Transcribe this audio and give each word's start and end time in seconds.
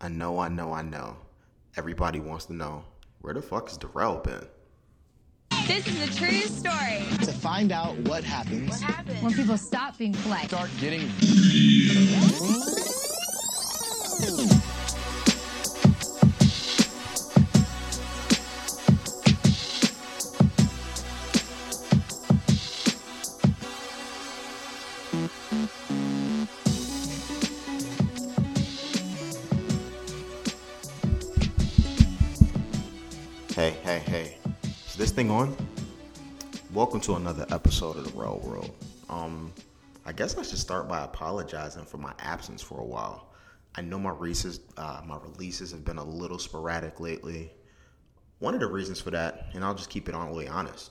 I 0.00 0.08
know, 0.08 0.38
I 0.38 0.48
know, 0.48 0.72
I 0.72 0.82
know. 0.82 1.16
Everybody 1.76 2.20
wants 2.20 2.46
to 2.46 2.52
know 2.52 2.84
where 3.20 3.34
the 3.34 3.42
fuck 3.42 3.68
is 3.70 3.76
Darrell 3.76 4.18
been? 4.18 4.46
This 5.66 5.86
is 5.88 6.08
a 6.08 6.18
true 6.18 6.40
story. 6.42 7.02
to 7.24 7.32
find 7.32 7.72
out 7.72 7.96
what 8.08 8.22
happens 8.22 8.82
When 9.20 9.34
people 9.34 9.58
stop 9.58 9.98
being 9.98 10.14
polite. 10.14 10.48
start 10.48 10.70
getting 10.80 11.10
Welcome 36.72 37.00
to 37.02 37.14
another 37.14 37.46
episode 37.52 37.96
of 37.96 38.12
the 38.12 38.18
Real 38.18 38.40
World. 38.42 38.74
Um, 39.08 39.52
I 40.04 40.10
guess 40.10 40.36
I 40.36 40.42
should 40.42 40.58
start 40.58 40.88
by 40.88 41.04
apologizing 41.04 41.84
for 41.84 41.98
my 41.98 42.12
absence 42.18 42.60
for 42.60 42.80
a 42.80 42.84
while. 42.84 43.28
I 43.76 43.82
know 43.82 44.00
my 44.00 44.10
releases, 44.10 44.58
uh, 44.76 45.00
my 45.06 45.16
releases 45.22 45.70
have 45.70 45.84
been 45.84 45.98
a 45.98 46.04
little 46.04 46.40
sporadic 46.40 46.98
lately. 46.98 47.52
One 48.40 48.54
of 48.54 48.58
the 48.58 48.66
reasons 48.66 49.00
for 49.00 49.12
that, 49.12 49.46
and 49.54 49.64
I'll 49.64 49.76
just 49.76 49.90
keep 49.90 50.08
it 50.08 50.12
the 50.12 50.48
honest, 50.48 50.90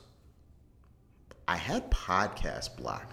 I 1.50 1.58
had 1.58 1.92
podcast 1.92 2.78
block. 2.78 3.12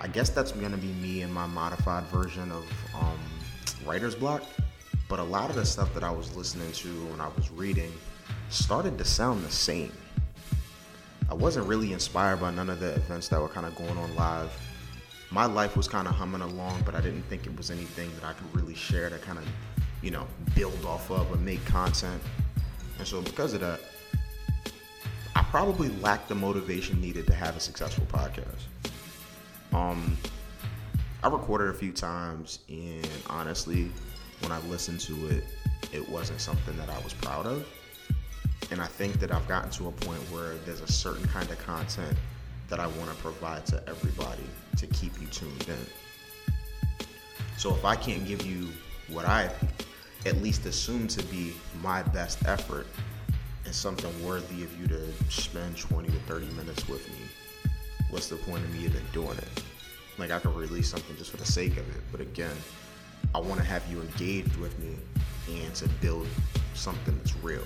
I 0.00 0.08
guess 0.08 0.28
that's 0.28 0.50
gonna 0.50 0.76
be 0.76 0.92
me 0.94 1.22
and 1.22 1.32
my 1.32 1.46
modified 1.46 2.02
version 2.06 2.50
of 2.50 2.64
um, 3.00 3.20
writer's 3.86 4.16
block. 4.16 4.42
But 5.08 5.20
a 5.20 5.24
lot 5.24 5.50
of 5.50 5.56
the 5.56 5.64
stuff 5.64 5.94
that 5.94 6.02
I 6.02 6.10
was 6.10 6.34
listening 6.34 6.72
to 6.72 6.88
when 6.88 7.20
I 7.20 7.28
was 7.36 7.48
reading 7.52 7.92
started 8.48 8.98
to 8.98 9.04
sound 9.04 9.44
the 9.44 9.50
same. 9.52 9.92
I 11.32 11.34
wasn't 11.34 11.66
really 11.66 11.94
inspired 11.94 12.42
by 12.42 12.50
none 12.50 12.68
of 12.68 12.78
the 12.78 12.92
events 12.92 13.28
that 13.28 13.40
were 13.40 13.48
kind 13.48 13.64
of 13.64 13.74
going 13.74 13.96
on 13.96 14.14
live. 14.14 14.50
My 15.30 15.46
life 15.46 15.78
was 15.78 15.88
kind 15.88 16.06
of 16.06 16.14
humming 16.14 16.42
along, 16.42 16.82
but 16.84 16.94
I 16.94 17.00
didn't 17.00 17.22
think 17.22 17.46
it 17.46 17.56
was 17.56 17.70
anything 17.70 18.10
that 18.16 18.24
I 18.24 18.34
could 18.34 18.54
really 18.54 18.74
share 18.74 19.08
to 19.08 19.16
kind 19.16 19.38
of, 19.38 19.48
you 20.02 20.10
know, 20.10 20.26
build 20.54 20.84
off 20.84 21.10
of 21.10 21.32
or 21.32 21.36
make 21.38 21.64
content. 21.64 22.22
And 22.98 23.08
so 23.08 23.22
because 23.22 23.54
of 23.54 23.62
that, 23.62 23.80
I 25.34 25.42
probably 25.44 25.88
lacked 26.02 26.28
the 26.28 26.34
motivation 26.34 27.00
needed 27.00 27.26
to 27.28 27.34
have 27.34 27.56
a 27.56 27.60
successful 27.60 28.04
podcast. 28.08 28.66
Um, 29.72 30.18
I 31.24 31.28
recorded 31.28 31.70
a 31.70 31.74
few 31.74 31.92
times, 31.92 32.58
and 32.68 33.08
honestly, 33.30 33.90
when 34.40 34.52
I 34.52 34.60
listened 34.66 35.00
to 35.00 35.28
it, 35.28 35.44
it 35.94 36.06
wasn't 36.06 36.42
something 36.42 36.76
that 36.76 36.90
I 36.90 36.98
was 37.02 37.14
proud 37.14 37.46
of. 37.46 37.66
And 38.72 38.80
I 38.80 38.86
think 38.86 39.20
that 39.20 39.30
I've 39.30 39.46
gotten 39.46 39.70
to 39.72 39.88
a 39.88 39.92
point 39.92 40.18
where 40.30 40.54
there's 40.64 40.80
a 40.80 40.90
certain 40.90 41.28
kind 41.28 41.48
of 41.50 41.58
content 41.58 42.16
that 42.70 42.80
I 42.80 42.86
want 42.86 43.10
to 43.10 43.16
provide 43.16 43.66
to 43.66 43.86
everybody 43.86 44.44
to 44.78 44.86
keep 44.86 45.20
you 45.20 45.26
tuned 45.26 45.66
in. 45.68 47.06
So 47.58 47.74
if 47.74 47.84
I 47.84 47.96
can't 47.96 48.26
give 48.26 48.46
you 48.46 48.68
what 49.08 49.26
I 49.26 49.50
at 50.24 50.40
least 50.40 50.64
assume 50.64 51.06
to 51.08 51.22
be 51.24 51.52
my 51.82 52.02
best 52.02 52.46
effort 52.46 52.86
and 53.66 53.74
something 53.74 54.10
worthy 54.24 54.64
of 54.64 54.80
you 54.80 54.86
to 54.86 55.12
spend 55.28 55.76
20 55.76 56.08
to 56.08 56.18
30 56.20 56.46
minutes 56.54 56.88
with 56.88 57.06
me, 57.10 57.72
what's 58.08 58.28
the 58.28 58.36
point 58.36 58.64
of 58.64 58.72
me 58.72 58.86
even 58.86 59.02
doing 59.12 59.36
it? 59.36 59.64
Like 60.16 60.30
I 60.30 60.38
could 60.38 60.56
release 60.56 60.88
something 60.88 61.14
just 61.18 61.30
for 61.30 61.36
the 61.36 61.44
sake 61.44 61.72
of 61.72 61.86
it, 61.94 62.02
but 62.10 62.22
again, 62.22 62.56
I 63.34 63.38
want 63.38 63.60
to 63.60 63.66
have 63.66 63.86
you 63.90 64.00
engaged 64.00 64.56
with 64.56 64.78
me 64.78 64.96
and 65.62 65.74
to 65.74 65.88
build 66.00 66.26
something 66.74 67.16
that's 67.18 67.36
real 67.36 67.64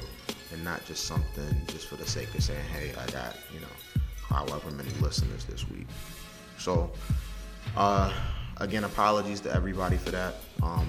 and 0.53 0.63
not 0.65 0.85
just 0.85 1.05
something 1.05 1.61
just 1.69 1.89
for 1.89 1.97
the 1.97 2.07
sake 2.07 2.35
of 2.35 2.43
saying, 2.43 2.65
hey, 2.73 2.91
I 2.91 3.11
got, 3.11 3.37
you 3.53 3.61
know, 3.61 3.67
however 4.29 4.71
many 4.73 4.91
listeners 5.01 5.45
this 5.45 5.69
week. 5.71 5.87
So, 6.59 6.91
uh, 7.77 8.13
again, 8.59 8.85
apologies 8.85 9.41
to 9.41 9.53
everybody 9.53 9.97
for 9.97 10.11
that. 10.11 10.35
Um, 10.63 10.87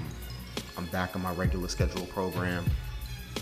I'm 0.78 0.86
back 0.88 1.16
on 1.16 1.22
my 1.22 1.34
regular 1.34 1.68
schedule 1.68 2.06
program. 2.08 2.66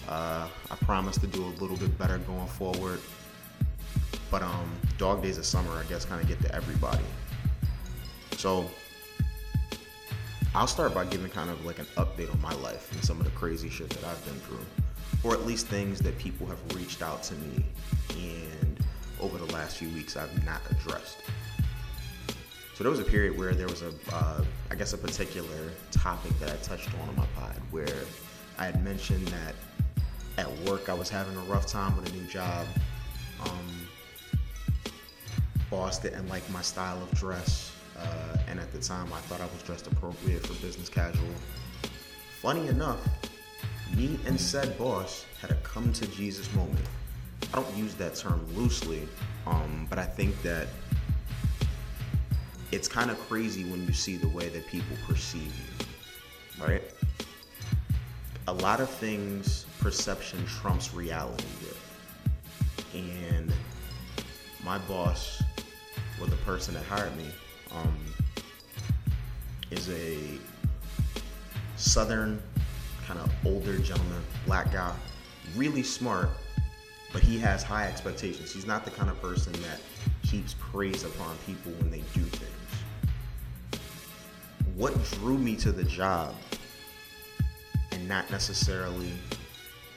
Uh, 0.07 0.47
I 0.69 0.75
promise 0.85 1.17
to 1.17 1.27
do 1.27 1.43
a 1.43 1.53
little 1.61 1.77
bit 1.77 1.97
better 1.97 2.17
going 2.19 2.47
forward. 2.47 2.99
But 4.31 4.41
um, 4.41 4.69
dog 4.97 5.21
days 5.21 5.37
of 5.37 5.45
summer, 5.45 5.71
I 5.71 5.83
guess, 5.83 6.05
kind 6.05 6.21
of 6.21 6.27
get 6.27 6.41
to 6.41 6.53
everybody. 6.53 7.03
So 8.37 8.69
I'll 10.55 10.67
start 10.67 10.93
by 10.93 11.03
giving 11.03 11.29
kind 11.29 11.49
of 11.49 11.65
like 11.65 11.79
an 11.79 11.85
update 11.97 12.31
on 12.31 12.41
my 12.41 12.53
life 12.53 12.89
and 12.93 13.03
some 13.03 13.19
of 13.19 13.25
the 13.25 13.31
crazy 13.31 13.69
shit 13.69 13.89
that 13.89 14.05
I've 14.05 14.23
been 14.25 14.39
through, 14.39 14.65
or 15.21 15.33
at 15.33 15.45
least 15.45 15.67
things 15.67 15.99
that 15.99 16.17
people 16.17 16.47
have 16.47 16.57
reached 16.73 17.01
out 17.01 17.23
to 17.23 17.33
me 17.35 17.65
and 18.11 18.79
over 19.19 19.37
the 19.37 19.51
last 19.51 19.75
few 19.75 19.89
weeks 19.89 20.15
I've 20.15 20.45
not 20.45 20.61
addressed. 20.71 21.17
So 22.73 22.85
there 22.85 22.89
was 22.89 23.01
a 23.01 23.03
period 23.03 23.37
where 23.37 23.53
there 23.53 23.67
was 23.67 23.81
a, 23.81 23.91
uh, 24.13 24.45
I 24.71 24.75
guess, 24.75 24.93
a 24.93 24.97
particular 24.97 25.71
topic 25.91 26.31
that 26.39 26.49
I 26.49 26.55
touched 26.63 26.89
on 27.01 27.09
in 27.09 27.15
my 27.17 27.27
pod 27.35 27.57
where 27.71 28.05
I 28.57 28.67
had 28.67 28.81
mentioned 28.81 29.27
that 29.27 29.55
at 30.37 30.49
work 30.59 30.87
I 30.87 30.93
was 30.93 31.09
having 31.09 31.35
a 31.35 31.43
rough 31.51 31.67
time 31.67 31.97
with 31.97 32.09
a 32.09 32.15
new 32.15 32.25
job. 32.27 32.65
Um, 33.41 33.87
boss 35.69 35.99
didn't 35.99 36.29
like 36.29 36.49
my 36.49 36.61
style 36.61 37.03
of 37.03 37.11
dress. 37.11 37.74
Uh, 37.97 38.37
and 38.47 38.59
at 38.59 38.71
the 38.71 38.79
time, 38.79 39.11
I 39.13 39.19
thought 39.21 39.41
I 39.41 39.45
was 39.45 39.61
dressed 39.63 39.87
appropriate 39.87 40.45
for 40.45 40.53
business 40.65 40.89
casual. 40.89 41.29
Funny 42.41 42.67
enough, 42.67 42.99
me 43.95 44.19
and 44.25 44.39
said 44.39 44.77
boss 44.77 45.25
had 45.41 45.51
a 45.51 45.55
come 45.55 45.93
to 45.93 46.07
Jesus 46.07 46.53
moment. 46.53 46.85
I 47.53 47.61
don't 47.61 47.77
use 47.77 47.93
that 47.95 48.15
term 48.15 48.45
loosely, 48.55 49.07
um, 49.47 49.87
but 49.89 49.99
I 49.99 50.05
think 50.05 50.41
that 50.41 50.67
it's 52.71 52.87
kind 52.87 53.09
of 53.09 53.19
crazy 53.27 53.63
when 53.63 53.85
you 53.85 53.93
see 53.93 54.17
the 54.17 54.27
way 54.27 54.49
that 54.49 54.67
people 54.67 54.97
perceive 55.07 55.53
you, 55.55 56.65
right? 56.65 56.83
A 58.47 58.53
lot 58.53 58.79
of 58.79 58.89
things, 58.89 59.65
perception 59.79 60.45
trumps 60.45 60.93
reality 60.93 61.45
with. 61.61 62.93
And 62.93 63.51
my 64.63 64.77
boss, 64.79 65.41
or 66.19 66.27
the 66.27 66.35
person 66.37 66.73
that 66.73 66.83
hired 66.83 67.15
me, 67.17 67.25
um, 67.75 67.97
is 69.71 69.89
a 69.89 70.17
southern 71.75 72.41
kind 73.05 73.19
of 73.19 73.31
older 73.45 73.77
gentleman, 73.77 74.21
black 74.45 74.71
guy, 74.71 74.93
really 75.55 75.83
smart, 75.83 76.29
but 77.13 77.21
he 77.21 77.37
has 77.37 77.63
high 77.63 77.87
expectations. 77.87 78.51
He's 78.51 78.65
not 78.65 78.83
the 78.85 78.91
kind 78.91 79.09
of 79.09 79.21
person 79.21 79.53
that 79.53 79.79
heaps 80.23 80.55
praise 80.59 81.03
upon 81.03 81.37
people 81.45 81.71
when 81.73 81.91
they 81.91 82.03
do 82.13 82.21
things. 82.21 82.51
What 84.75 84.93
drew 85.13 85.37
me 85.37 85.55
to 85.57 85.71
the 85.71 85.83
job, 85.83 86.33
and 87.91 88.07
not 88.07 88.29
necessarily, 88.31 89.11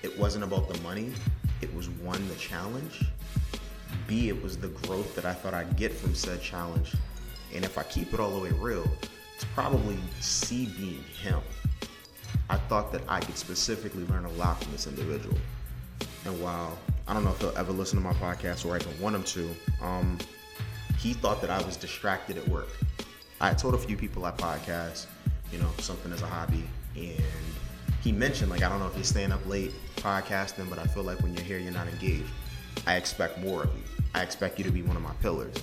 it 0.03 0.17
wasn't 0.19 0.45
about 0.45 0.73
the 0.73 0.81
money, 0.83 1.13
it 1.61 1.75
was 1.75 1.89
one, 1.89 2.29
the 2.29 2.37
challenge. 2.37 3.05
B, 4.07 4.29
it 4.29 4.43
was 4.43 4.57
the 4.57 4.69
growth 4.69 5.15
that 5.17 5.25
I 5.25 5.33
thought 5.33 5.55
I'd 5.55 5.77
get 5.77 5.93
from 5.93 6.15
said 6.15 6.41
challenge 6.41 6.95
and 7.55 7.65
if 7.65 7.79
I 7.79 7.83
keep 7.85 8.13
it 8.13 8.21
all 8.21 8.31
the 8.31 8.41
way 8.41 8.51
real, 8.51 8.87
it's 9.35 9.45
probably 9.55 9.97
C 10.21 10.67
being 10.79 11.05
him. 11.21 11.41
I 12.51 12.57
thought 12.57 12.93
that 12.93 13.03
I 13.09 13.21
could 13.21 13.37
specifically 13.37 14.05
learn 14.07 14.25
a 14.25 14.31
lot 14.33 14.63
from 14.63 14.73
this 14.73 14.87
individual. 14.87 15.37
And 16.25 16.41
while 16.43 16.79
I 17.07 17.15
don't 17.15 17.25
know 17.25 17.31
if 17.31 17.41
he'll 17.41 17.57
ever 17.57 17.73
listen 17.73 17.99
to 17.99 18.05
my 18.05 18.15
podcast 18.15 18.67
or 18.67 18.75
I 18.75 18.79
even 18.79 19.01
want 19.01 19.17
him 19.17 19.25
to, 19.25 19.51
um, 19.81 20.19
he 20.99 21.13
thought 21.13 21.41
that 21.41 21.51
I 21.51 21.63
was 21.63 21.77
distracted 21.77 22.37
at 22.37 22.49
work. 22.49 22.69
I 23.41 23.55
told 23.55 23.75
a 23.75 23.79
few 23.79 23.97
people 23.97 24.25
I 24.25 24.33
podcast, 24.33 25.07
you 25.53 25.59
know, 25.59 25.71
something 25.79 26.13
as 26.13 26.23
a 26.23 26.27
hobby, 26.27 26.65
and 26.97 27.23
he 28.03 28.11
mentioned 28.11 28.51
like 28.51 28.63
I 28.63 28.69
don't 28.69 28.81
know 28.81 28.89
if 28.89 28.95
you're 28.95 29.05
staying 29.05 29.31
up 29.31 29.47
late 29.47 29.73
podcasting, 29.97 30.69
but 30.69 30.79
I 30.79 30.87
feel 30.87 31.05
like 31.05 31.21
when 31.21 31.35
you're 31.35 31.45
here, 31.45 31.59
you're 31.59 31.73
not 31.73 31.87
engaged. 31.87 32.29
I 32.87 32.97
expect 32.97 33.39
more 33.39 33.65
of 33.65 33.71
you. 33.77 33.83
I 34.15 34.23
expect 34.23 34.59
you 34.59 34.65
to 34.65 34.71
be 34.73 34.83
one 34.83 34.97
of 34.97 35.03
my 35.03 35.13
pillars 35.23 35.55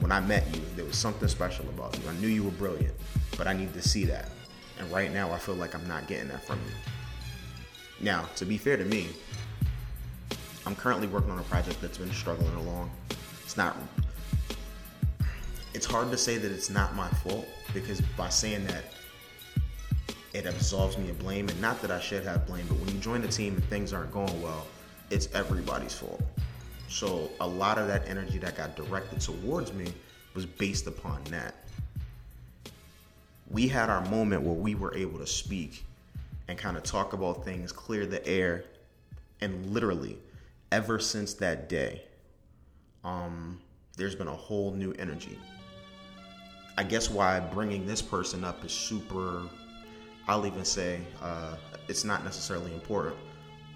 when 0.00 0.12
I 0.12 0.20
met 0.20 0.46
you, 0.54 0.62
there 0.74 0.84
was 0.84 0.96
something 0.96 1.28
special 1.28 1.68
about 1.68 1.98
you. 1.98 2.08
I 2.08 2.14
knew 2.14 2.28
you 2.28 2.44
were 2.44 2.50
brilliant, 2.52 2.94
but 3.36 3.46
I 3.46 3.52
need 3.52 3.72
to 3.74 3.82
see 3.82 4.04
that. 4.06 4.28
And 4.78 4.90
right 4.92 5.12
now, 5.12 5.32
I 5.32 5.38
feel 5.38 5.54
like 5.54 5.74
I'm 5.74 5.86
not 5.88 6.06
getting 6.06 6.28
that 6.28 6.44
from 6.44 6.58
you. 6.66 8.04
Now, 8.04 8.28
to 8.36 8.44
be 8.44 8.58
fair 8.58 8.76
to 8.76 8.84
me, 8.84 9.08
I'm 10.66 10.76
currently 10.76 11.06
working 11.06 11.30
on 11.30 11.38
a 11.38 11.44
project 11.44 11.80
that's 11.80 11.98
been 11.98 12.12
struggling 12.12 12.54
along. 12.56 12.90
It's 13.44 13.56
not, 13.56 13.76
it's 15.72 15.86
hard 15.86 16.10
to 16.10 16.18
say 16.18 16.36
that 16.36 16.52
it's 16.52 16.68
not 16.68 16.94
my 16.94 17.08
fault 17.08 17.46
because 17.72 18.00
by 18.16 18.28
saying 18.28 18.66
that, 18.66 18.84
it 20.34 20.44
absolves 20.44 20.98
me 20.98 21.08
of 21.08 21.18
blame. 21.18 21.48
And 21.48 21.58
not 21.62 21.80
that 21.80 21.90
I 21.90 21.98
should 21.98 22.22
have 22.24 22.46
blame, 22.46 22.66
but 22.68 22.78
when 22.78 22.88
you 22.88 23.00
join 23.00 23.24
a 23.24 23.28
team 23.28 23.54
and 23.54 23.64
things 23.64 23.94
aren't 23.94 24.12
going 24.12 24.42
well, 24.42 24.66
it's 25.08 25.28
everybody's 25.34 25.94
fault. 25.94 26.20
So 26.88 27.30
a 27.40 27.46
lot 27.46 27.78
of 27.78 27.88
that 27.88 28.08
energy 28.08 28.38
that 28.38 28.56
got 28.56 28.76
directed 28.76 29.20
towards 29.20 29.72
me 29.72 29.92
was 30.34 30.46
based 30.46 30.86
upon 30.86 31.22
that. 31.24 31.54
We 33.50 33.68
had 33.68 33.90
our 33.90 34.04
moment 34.06 34.42
where 34.42 34.54
we 34.54 34.74
were 34.74 34.94
able 34.94 35.18
to 35.18 35.26
speak, 35.26 35.84
and 36.48 36.58
kind 36.58 36.76
of 36.76 36.82
talk 36.82 37.12
about 37.12 37.44
things, 37.44 37.72
clear 37.72 38.06
the 38.06 38.26
air. 38.26 38.64
And 39.40 39.66
literally, 39.66 40.18
ever 40.72 40.98
since 40.98 41.34
that 41.34 41.68
day, 41.68 42.02
um, 43.04 43.60
there's 43.96 44.14
been 44.14 44.28
a 44.28 44.34
whole 44.34 44.72
new 44.72 44.92
energy. 44.98 45.38
I 46.78 46.84
guess 46.84 47.10
why 47.10 47.40
bringing 47.40 47.86
this 47.86 48.02
person 48.02 48.44
up 48.44 48.64
is 48.64 48.72
super, 48.72 49.42
I'll 50.28 50.46
even 50.46 50.64
say 50.64 51.00
uh, 51.22 51.56
it's 51.88 52.04
not 52.04 52.24
necessarily 52.24 52.72
important, 52.74 53.16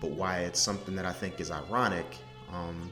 but 0.01 0.11
why 0.11 0.41
it's 0.41 0.61
something 0.61 0.95
that 0.97 1.07
I 1.07 1.13
think 1.13 1.41
is 1.41 1.51
ironic. 1.51 2.07
Um, 2.53 2.91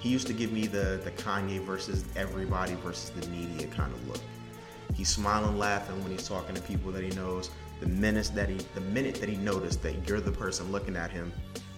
he 0.00 0.08
used 0.08 0.26
to 0.28 0.32
give 0.32 0.52
me 0.52 0.66
the, 0.66 1.00
the 1.02 1.10
Kanye 1.10 1.60
versus 1.60 2.04
everybody 2.16 2.74
versus 2.74 3.10
the 3.10 3.26
media 3.28 3.66
kind 3.68 3.92
of 3.92 4.08
look. 4.08 4.20
He's 4.94 5.08
smiling, 5.08 5.58
laughing 5.58 6.00
when 6.02 6.12
he's 6.12 6.26
talking 6.26 6.54
to 6.54 6.62
people 6.62 6.92
that 6.92 7.02
he 7.02 7.10
knows. 7.10 7.50
The 7.80 7.86
minute 7.86 8.30
that 8.34 8.48
he, 8.48 8.58
the 8.74 8.80
minute 8.80 9.16
that 9.16 9.28
he 9.28 9.36
noticed 9.36 9.82
that 9.82 10.08
you're 10.08 10.20
the 10.20 10.32
person 10.32 10.70
looking 10.72 10.96
at 10.96 11.10
him, 11.10 11.32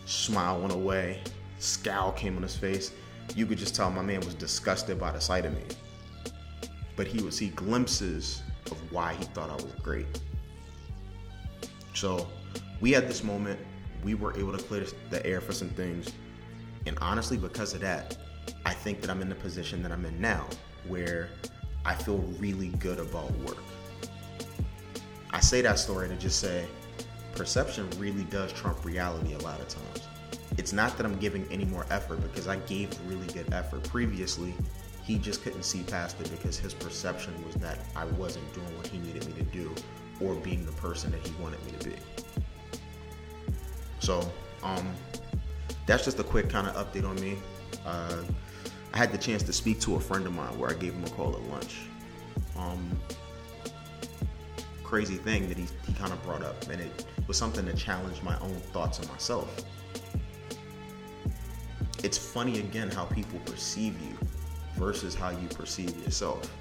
smile 0.06 0.60
went 0.60 0.72
away, 0.72 1.20
scowl 1.58 2.12
came 2.12 2.36
on 2.36 2.42
his 2.42 2.56
face. 2.56 2.92
You 3.34 3.46
could 3.46 3.58
just 3.58 3.74
tell 3.74 3.90
my 3.90 4.02
man 4.02 4.20
was 4.20 4.34
disgusted 4.34 4.98
by 4.98 5.12
the 5.12 5.20
sight 5.20 5.44
of 5.44 5.54
me. 5.54 5.62
But 6.96 7.06
he 7.06 7.22
would 7.22 7.34
see 7.34 7.48
glimpses 7.48 8.42
of 8.70 8.92
why 8.92 9.14
he 9.14 9.24
thought 9.24 9.50
I 9.50 9.54
was 9.54 9.72
great. 9.82 10.06
So 11.94 12.26
we 12.80 12.92
had 12.92 13.08
this 13.08 13.22
moment. 13.22 13.60
We 14.02 14.14
were 14.14 14.36
able 14.38 14.56
to 14.56 14.62
clear 14.62 14.86
the 15.10 15.24
air 15.26 15.40
for 15.40 15.52
some 15.52 15.68
things. 15.70 16.10
And 16.86 16.98
honestly, 17.00 17.36
because 17.36 17.74
of 17.74 17.80
that, 17.80 18.16
I 18.64 18.72
think 18.72 19.00
that 19.00 19.10
I'm 19.10 19.22
in 19.22 19.28
the 19.28 19.34
position 19.34 19.82
that 19.82 19.92
I'm 19.92 20.04
in 20.04 20.20
now 20.20 20.46
where 20.88 21.28
I 21.84 21.94
feel 21.94 22.18
really 22.38 22.68
good 22.68 22.98
about 22.98 23.30
work. 23.40 23.58
I 25.30 25.40
say 25.40 25.60
that 25.62 25.78
story 25.78 26.08
to 26.08 26.16
just 26.16 26.40
say 26.40 26.66
perception 27.34 27.88
really 27.98 28.24
does 28.24 28.52
trump 28.52 28.84
reality 28.84 29.34
a 29.34 29.38
lot 29.38 29.60
of 29.60 29.68
times. 29.68 30.08
It's 30.58 30.72
not 30.72 30.96
that 30.96 31.06
I'm 31.06 31.18
giving 31.18 31.46
any 31.50 31.64
more 31.64 31.86
effort 31.90 32.20
because 32.22 32.48
I 32.48 32.56
gave 32.56 32.90
really 33.08 33.26
good 33.28 33.52
effort 33.52 33.82
previously. 33.84 34.54
He 35.04 35.16
just 35.18 35.42
couldn't 35.42 35.62
see 35.62 35.82
past 35.84 36.20
it 36.20 36.30
because 36.30 36.58
his 36.58 36.74
perception 36.74 37.32
was 37.46 37.54
that 37.56 37.78
I 37.96 38.04
wasn't 38.04 38.52
doing 38.52 38.76
what 38.76 38.86
he 38.86 38.98
needed 38.98 39.26
me 39.26 39.32
to 39.34 39.42
do 39.44 39.74
or 40.20 40.34
being 40.34 40.66
the 40.66 40.72
person 40.72 41.12
that 41.12 41.26
he 41.26 41.32
wanted 41.42 41.64
me 41.64 41.72
to 41.78 41.88
be. 41.88 41.96
So, 44.00 44.30
um, 44.62 44.94
that's 45.90 46.04
just 46.04 46.20
a 46.20 46.22
quick 46.22 46.48
kind 46.48 46.68
of 46.68 46.76
update 46.76 47.04
on 47.04 47.20
me. 47.20 47.36
Uh, 47.84 48.22
I 48.94 48.98
had 48.98 49.10
the 49.10 49.18
chance 49.18 49.42
to 49.42 49.52
speak 49.52 49.80
to 49.80 49.96
a 49.96 50.00
friend 50.00 50.24
of 50.24 50.32
mine 50.32 50.56
where 50.56 50.70
I 50.70 50.74
gave 50.74 50.94
him 50.94 51.02
a 51.02 51.10
call 51.10 51.34
at 51.34 51.42
lunch. 51.50 51.80
Um, 52.56 52.96
crazy 54.84 55.16
thing 55.16 55.48
that 55.48 55.58
he, 55.58 55.66
he 55.88 55.92
kind 55.94 56.12
of 56.12 56.22
brought 56.22 56.44
up, 56.44 56.68
and 56.68 56.80
it 56.80 57.04
was 57.26 57.36
something 57.36 57.64
that 57.66 57.76
challenged 57.76 58.22
my 58.22 58.38
own 58.38 58.54
thoughts 58.72 59.00
on 59.00 59.08
myself. 59.08 59.64
It's 62.04 62.16
funny 62.16 62.60
again 62.60 62.88
how 62.88 63.06
people 63.06 63.40
perceive 63.40 64.00
you 64.00 64.16
versus 64.76 65.16
how 65.16 65.30
you 65.30 65.48
perceive 65.48 65.96
yourself. 66.04 66.56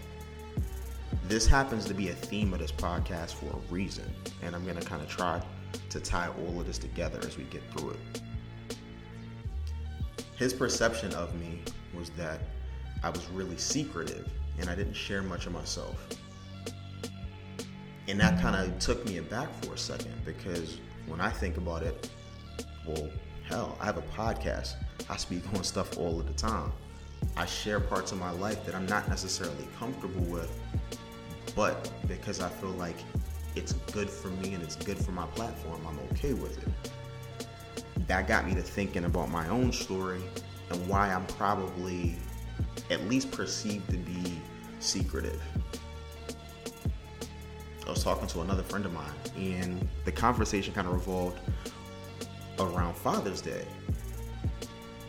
This 1.28 1.46
happens 1.46 1.86
to 1.86 1.94
be 1.94 2.10
a 2.10 2.14
theme 2.16 2.52
of 2.52 2.62
this 2.62 2.72
podcast 2.72 3.36
for 3.36 3.46
a 3.46 3.72
reason, 3.72 4.12
and 4.42 4.56
I'm 4.56 4.64
going 4.64 4.78
to 4.78 4.86
kind 4.86 5.04
of 5.04 5.08
try 5.08 5.40
to 5.92 6.00
tie 6.00 6.30
all 6.30 6.60
of 6.60 6.66
this 6.66 6.80
together 6.80 7.20
as 7.22 7.38
we 7.38 7.44
get 7.44 7.62
through 7.72 7.92
it. 7.92 8.22
His 10.40 10.54
perception 10.54 11.14
of 11.16 11.36
me 11.36 11.60
was 11.94 12.12
that 12.12 12.40
I 13.04 13.10
was 13.10 13.28
really 13.32 13.58
secretive 13.58 14.26
and 14.58 14.70
I 14.70 14.76
didn't 14.76 14.94
share 14.94 15.22
much 15.22 15.48
of 15.48 15.52
myself. 15.52 16.08
And 18.08 18.18
that 18.22 18.42
kind 18.42 18.56
of 18.56 18.80
took 18.80 19.06
me 19.06 19.18
aback 19.18 19.50
for 19.62 19.74
a 19.74 19.78
second 19.78 20.14
because 20.24 20.78
when 21.08 21.20
I 21.20 21.30
think 21.30 21.58
about 21.58 21.84
it, 21.84 22.10
well, 22.88 23.10
hell, 23.44 23.78
I 23.82 23.86
have 23.86 23.98
a 23.98 24.02
podcast. 24.02 24.76
I 25.10 25.18
speak 25.18 25.44
on 25.54 25.62
stuff 25.62 25.98
all 25.98 26.22
of 26.22 26.26
the 26.26 26.34
time. 26.34 26.72
I 27.36 27.46
share 27.46 27.82
parts 27.82 28.14
of 28.14 28.18
my 28.18 28.32
life 28.32 28.66
that 28.66 28.76
I'm 28.76 28.86
not 28.86 29.10
necessarily 29.10 29.68
comfortable 29.78 30.24
with, 30.24 30.58
but 31.54 31.92
because 32.08 32.40
I 32.40 32.48
feel 32.48 32.72
like 32.72 32.96
it's 33.58 33.74
good 33.92 34.10
for 34.10 34.30
me 34.30 34.54
and 34.54 34.64
it's 34.64 34.78
good 34.78 34.98
for 34.98 35.12
my 35.12 35.26
platform, 35.28 35.86
I'm 35.86 36.00
okay 36.12 36.32
with 36.32 36.66
it. 36.66 36.92
That 38.08 38.28
got 38.28 38.48
me 38.48 38.56
to 38.56 38.62
thinking 38.62 39.06
about 39.06 39.30
my 39.30 39.48
own 39.50 39.72
story 39.72 40.22
and 40.70 40.88
why 40.88 41.12
I'm 41.12 41.26
probably 41.28 42.16
at 42.90 43.08
least 43.08 43.32
perceived 43.32 43.90
to 43.92 43.98
be 43.98 44.40
secretive. 44.80 45.42
I 47.86 47.92
was 47.92 48.04
talking 48.04 48.28
to 48.28 48.42
another 48.42 48.64
friend 48.64 48.86
of 48.86 48.94
mine, 48.94 49.12
and 49.36 49.88
the 50.06 50.12
conversation 50.12 50.74
kind 50.74 50.88
of 50.88 50.94
revolved 50.94 51.40
around 52.60 52.96
Father's 52.96 53.42
Day. 53.42 53.66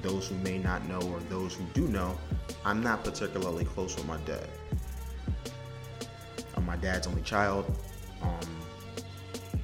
Those 0.01 0.29
who 0.29 0.35
may 0.37 0.59
not 0.59 0.87
know, 0.89 1.01
or 1.13 1.21
those 1.29 1.55
who 1.55 1.65
do 1.75 1.87
know, 1.89 2.17
I'm 2.65 2.83
not 2.83 3.05
particularly 3.05 3.65
close 3.67 3.97
with 3.97 4.07
my 4.07 4.17
dad. 4.19 4.49
I'm 6.57 6.65
my 6.65 6.77
dad's 6.77 7.07
only 7.07 7.23
child. 7.23 7.71
Um, 8.23 8.41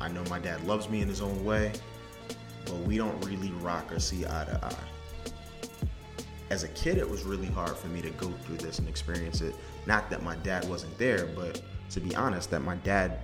I 0.00 0.08
know 0.08 0.22
my 0.24 0.38
dad 0.38 0.64
loves 0.64 0.88
me 0.90 1.00
in 1.00 1.08
his 1.08 1.22
own 1.22 1.42
way, 1.44 1.72
we 2.86 2.96
don't 2.96 3.24
really 3.26 3.50
rock 3.60 3.92
or 3.92 3.98
see 3.98 4.24
eye 4.24 4.44
to 4.44 4.64
eye. 4.64 5.32
As 6.48 6.62
a 6.62 6.68
kid, 6.68 6.96
it 6.98 7.08
was 7.08 7.24
really 7.24 7.48
hard 7.48 7.76
for 7.76 7.88
me 7.88 8.00
to 8.00 8.10
go 8.10 8.30
through 8.44 8.58
this 8.58 8.78
and 8.78 8.88
experience 8.88 9.40
it. 9.40 9.54
Not 9.86 10.08
that 10.10 10.22
my 10.22 10.36
dad 10.36 10.68
wasn't 10.68 10.96
there, 10.96 11.26
but 11.26 11.60
to 11.90 12.00
be 12.00 12.14
honest, 12.14 12.50
that 12.50 12.60
my 12.60 12.76
dad 12.76 13.18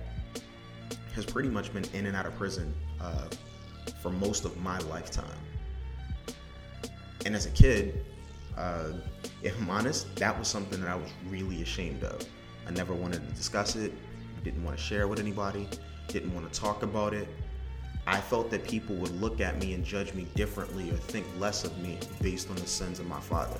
has 1.15 1.25
pretty 1.25 1.49
much 1.49 1.73
been 1.73 1.85
in 1.93 2.05
and 2.05 2.17
out 2.17 2.25
of 2.25 2.35
prison 2.35 2.73
uh, 2.99 3.27
for 4.01 4.09
most 4.09 4.43
of 4.43 4.61
my 4.61 4.77
lifetime. 4.79 5.25
And 7.25 7.33
as 7.33 7.45
a 7.45 7.51
kid, 7.51 8.03
uh, 8.57 8.89
if 9.41 9.57
I'm 9.57 9.69
honest, 9.69 10.13
that 10.17 10.37
was 10.37 10.49
something 10.49 10.81
that 10.81 10.89
I 10.89 10.95
was 10.95 11.09
really 11.29 11.61
ashamed 11.61 12.03
of. 12.03 12.27
I 12.67 12.71
never 12.71 12.93
wanted 12.93 13.27
to 13.27 13.33
discuss 13.35 13.77
it, 13.77 13.93
I 14.37 14.43
didn't 14.43 14.63
want 14.63 14.77
to 14.77 14.83
share 14.83 15.07
with 15.07 15.19
anybody, 15.19 15.69
didn't 16.07 16.33
want 16.33 16.51
to 16.51 16.59
talk 16.59 16.83
about 16.83 17.13
it. 17.13 17.27
I 18.05 18.19
felt 18.19 18.49
that 18.51 18.65
people 18.65 18.95
would 18.97 19.19
look 19.21 19.39
at 19.39 19.59
me 19.59 19.73
and 19.73 19.83
judge 19.83 20.13
me 20.13 20.27
differently 20.35 20.89
or 20.89 20.97
think 20.97 21.25
less 21.39 21.63
of 21.63 21.77
me 21.77 21.99
based 22.21 22.49
on 22.49 22.55
the 22.57 22.67
sins 22.67 22.99
of 22.99 23.07
my 23.07 23.19
father. 23.19 23.59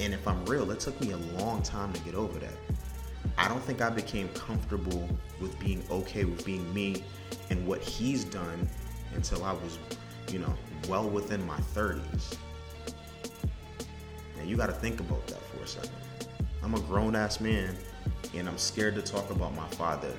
And 0.00 0.12
if 0.12 0.28
I'm 0.28 0.44
real, 0.44 0.70
it 0.70 0.80
took 0.80 1.00
me 1.00 1.12
a 1.12 1.16
long 1.16 1.62
time 1.62 1.92
to 1.92 2.00
get 2.00 2.14
over 2.14 2.38
that. 2.38 2.52
I 3.36 3.48
don't 3.48 3.62
think 3.62 3.80
I 3.80 3.88
became 3.88 4.28
comfortable 4.30 5.08
with 5.40 5.58
being 5.58 5.82
okay 5.90 6.24
with 6.24 6.44
being 6.44 6.72
me 6.74 7.04
and 7.50 7.66
what 7.66 7.80
he's 7.80 8.24
done 8.24 8.68
until 9.14 9.44
I 9.44 9.52
was, 9.52 9.78
you 10.30 10.38
know, 10.38 10.54
well 10.88 11.08
within 11.08 11.44
my 11.46 11.58
30s. 11.74 12.36
Now 14.36 14.44
you 14.44 14.56
got 14.56 14.66
to 14.66 14.72
think 14.72 15.00
about 15.00 15.26
that 15.28 15.40
for 15.42 15.62
a 15.62 15.66
second. 15.66 15.90
I'm 16.62 16.74
a 16.74 16.80
grown 16.80 17.16
ass 17.16 17.40
man 17.40 17.76
and 18.34 18.48
I'm 18.48 18.58
scared 18.58 18.94
to 18.96 19.02
talk 19.02 19.30
about 19.30 19.54
my 19.54 19.68
father 19.68 20.12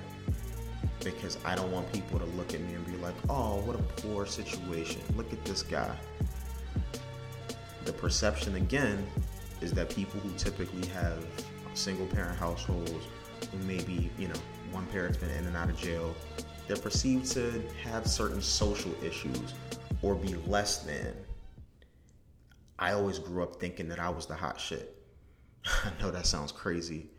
because 1.04 1.38
I 1.46 1.56
don't 1.56 1.72
want 1.72 1.92
people 1.92 2.20
to 2.20 2.26
look 2.26 2.54
at 2.54 2.62
me 2.62 2.74
and 2.74 2.86
be 2.86 2.98
like, 2.98 3.16
oh, 3.30 3.62
what 3.62 3.76
a 3.76 3.84
poor 4.02 4.26
situation. 4.26 5.02
Look 5.16 5.32
at 5.32 5.44
this 5.46 5.64
guy. 5.64 5.96
The 7.86 7.94
perception 7.94 8.56
again 8.56 9.06
is 9.62 9.72
that 9.74 9.90
people 9.90 10.20
who 10.20 10.32
typically 10.38 10.88
have 10.90 11.24
single 11.74 12.06
parent 12.08 12.38
households 12.38 12.92
who 13.52 13.58
maybe, 13.66 14.10
you 14.18 14.28
know, 14.28 14.40
one 14.72 14.86
parent's 14.88 15.18
been 15.18 15.32
in 15.32 15.46
and 15.46 15.56
out 15.56 15.70
of 15.70 15.78
jail, 15.78 16.14
they're 16.68 16.78
perceived 16.78 17.32
to 17.32 17.64
have 17.84 18.06
certain 18.06 18.42
social 18.42 18.94
issues 19.04 19.54
or 20.02 20.16
be 20.16 20.36
less 20.46 20.84
than. 20.84 21.14
I 22.78 22.94
always 22.94 23.20
grew 23.20 23.44
up 23.44 23.56
thinking 23.60 23.90
that 23.90 24.00
I 24.00 24.10
was 24.10 24.26
the 24.26 24.36
hot 24.36 24.60
shit. 24.60 24.96
I 25.66 25.92
know 26.02 26.12
that 26.12 26.26
sounds 26.26 26.52
crazy, 26.52 27.10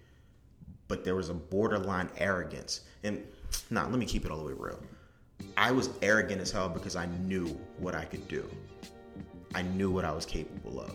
but 0.89 1.05
there 1.05 1.17
was 1.17 1.29
a 1.29 1.35
borderline 1.35 2.09
arrogance. 2.17 2.83
And 3.03 3.23
nah, 3.71 3.87
let 3.87 3.99
me 3.99 4.07
keep 4.07 4.25
it 4.25 4.31
all 4.31 4.39
the 4.39 4.45
way 4.45 4.53
real. 4.57 4.81
I 5.57 5.71
was 5.71 5.91
arrogant 6.03 6.41
as 6.41 6.51
hell 6.51 6.69
because 6.69 6.97
I 6.97 7.07
knew 7.07 7.47
what 7.79 7.95
I 7.95 8.05
could 8.05 8.27
do. 8.29 8.49
I 9.55 9.63
knew 9.63 9.91
what 9.91 10.05
I 10.05 10.13
was 10.13 10.27
capable 10.27 10.81
of. 10.81 10.93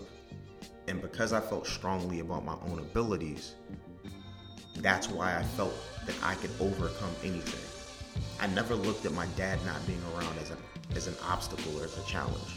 And 0.87 1.01
because 1.01 1.33
I 1.33 1.41
felt 1.41 1.65
strongly 1.65 2.19
about 2.19 2.45
my 2.45 2.55
own 2.67 2.79
abilities, 2.79 3.55
that's 4.77 5.09
why 5.09 5.35
I 5.35 5.43
felt 5.43 5.73
that 6.05 6.15
I 6.23 6.35
could 6.35 6.51
overcome 6.59 7.11
anything. 7.23 7.61
I 8.39 8.47
never 8.47 8.75
looked 8.75 9.05
at 9.05 9.13
my 9.13 9.25
dad 9.37 9.59
not 9.65 9.85
being 9.87 10.01
around 10.15 10.37
as, 10.39 10.51
a, 10.51 10.57
as 10.95 11.07
an 11.07 11.15
obstacle 11.27 11.79
or 11.79 11.85
as 11.85 11.97
a 11.97 12.03
challenge. 12.03 12.55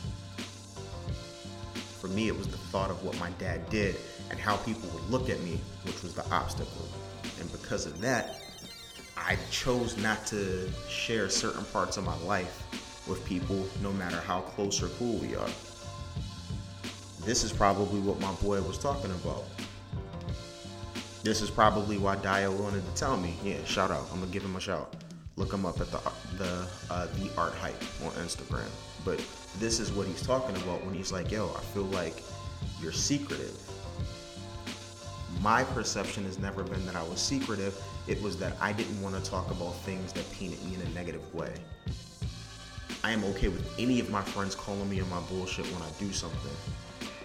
For 2.00 2.08
me, 2.08 2.28
it 2.28 2.36
was 2.36 2.46
the 2.46 2.58
thought 2.58 2.90
of 2.90 3.02
what 3.02 3.18
my 3.18 3.30
dad 3.38 3.68
did 3.70 3.96
and 4.30 4.38
how 4.38 4.56
people 4.58 4.88
would 4.90 5.10
look 5.10 5.30
at 5.30 5.40
me, 5.40 5.58
which 5.84 6.02
was 6.02 6.14
the 6.14 6.28
obstacle. 6.30 6.88
And 7.40 7.50
because 7.50 7.86
of 7.86 8.00
that, 8.00 8.40
I 9.26 9.36
chose 9.50 9.96
not 9.98 10.26
to 10.28 10.70
share 10.88 11.28
certain 11.28 11.64
parts 11.66 11.96
of 11.96 12.04
my 12.04 12.16
life 12.18 12.62
with 13.06 13.24
people, 13.24 13.66
no 13.82 13.92
matter 13.92 14.20
how 14.20 14.40
close 14.40 14.82
or 14.82 14.88
cool 14.90 15.16
we 15.18 15.34
are. 15.34 15.48
This 17.24 17.44
is 17.44 17.52
probably 17.52 18.00
what 18.00 18.20
my 18.20 18.32
boy 18.34 18.62
was 18.62 18.78
talking 18.78 19.10
about. 19.10 19.44
This 21.22 21.42
is 21.42 21.50
probably 21.50 21.98
why 21.98 22.16
Dio 22.16 22.52
wanted 22.52 22.86
to 22.86 22.94
tell 22.94 23.16
me. 23.16 23.34
Yeah, 23.42 23.62
shout 23.64 23.90
out. 23.90 24.06
I'm 24.12 24.20
gonna 24.20 24.32
give 24.32 24.42
him 24.42 24.56
a 24.56 24.60
shout. 24.60 24.94
Look 25.36 25.52
him 25.52 25.66
up 25.66 25.80
at 25.80 25.90
the 25.90 26.00
the 26.38 26.66
uh, 26.90 27.06
the 27.18 27.30
art 27.36 27.54
hype 27.54 27.82
on 28.04 28.12
Instagram. 28.12 28.68
But 29.04 29.22
this 29.58 29.80
is 29.80 29.92
what 29.92 30.06
he's 30.06 30.22
talking 30.22 30.56
about 30.56 30.84
when 30.84 30.94
he's 30.94 31.12
like, 31.12 31.30
"Yo, 31.30 31.50
I 31.56 31.60
feel 31.74 31.84
like 31.84 32.22
you're 32.80 32.92
secretive." 32.92 33.56
My 35.40 35.62
perception 35.62 36.24
has 36.24 36.38
never 36.38 36.64
been 36.64 36.84
that 36.86 36.96
I 36.96 37.02
was 37.04 37.20
secretive. 37.20 37.80
It 38.08 38.20
was 38.20 38.36
that 38.38 38.56
I 38.60 38.72
didn't 38.72 39.00
want 39.00 39.14
to 39.22 39.30
talk 39.30 39.50
about 39.50 39.74
things 39.82 40.12
that 40.14 40.28
painted 40.32 40.62
me 40.64 40.74
in 40.74 40.80
a 40.80 40.88
negative 40.90 41.32
way. 41.32 41.52
I 43.04 43.12
am 43.12 43.22
okay 43.24 43.46
with 43.48 43.72
any 43.78 44.00
of 44.00 44.10
my 44.10 44.22
friends 44.22 44.56
calling 44.56 44.90
me 44.90 45.00
on 45.00 45.08
my 45.08 45.20
bullshit 45.20 45.66
when 45.66 45.80
I 45.82 45.90
do 46.00 46.12
something, 46.12 46.50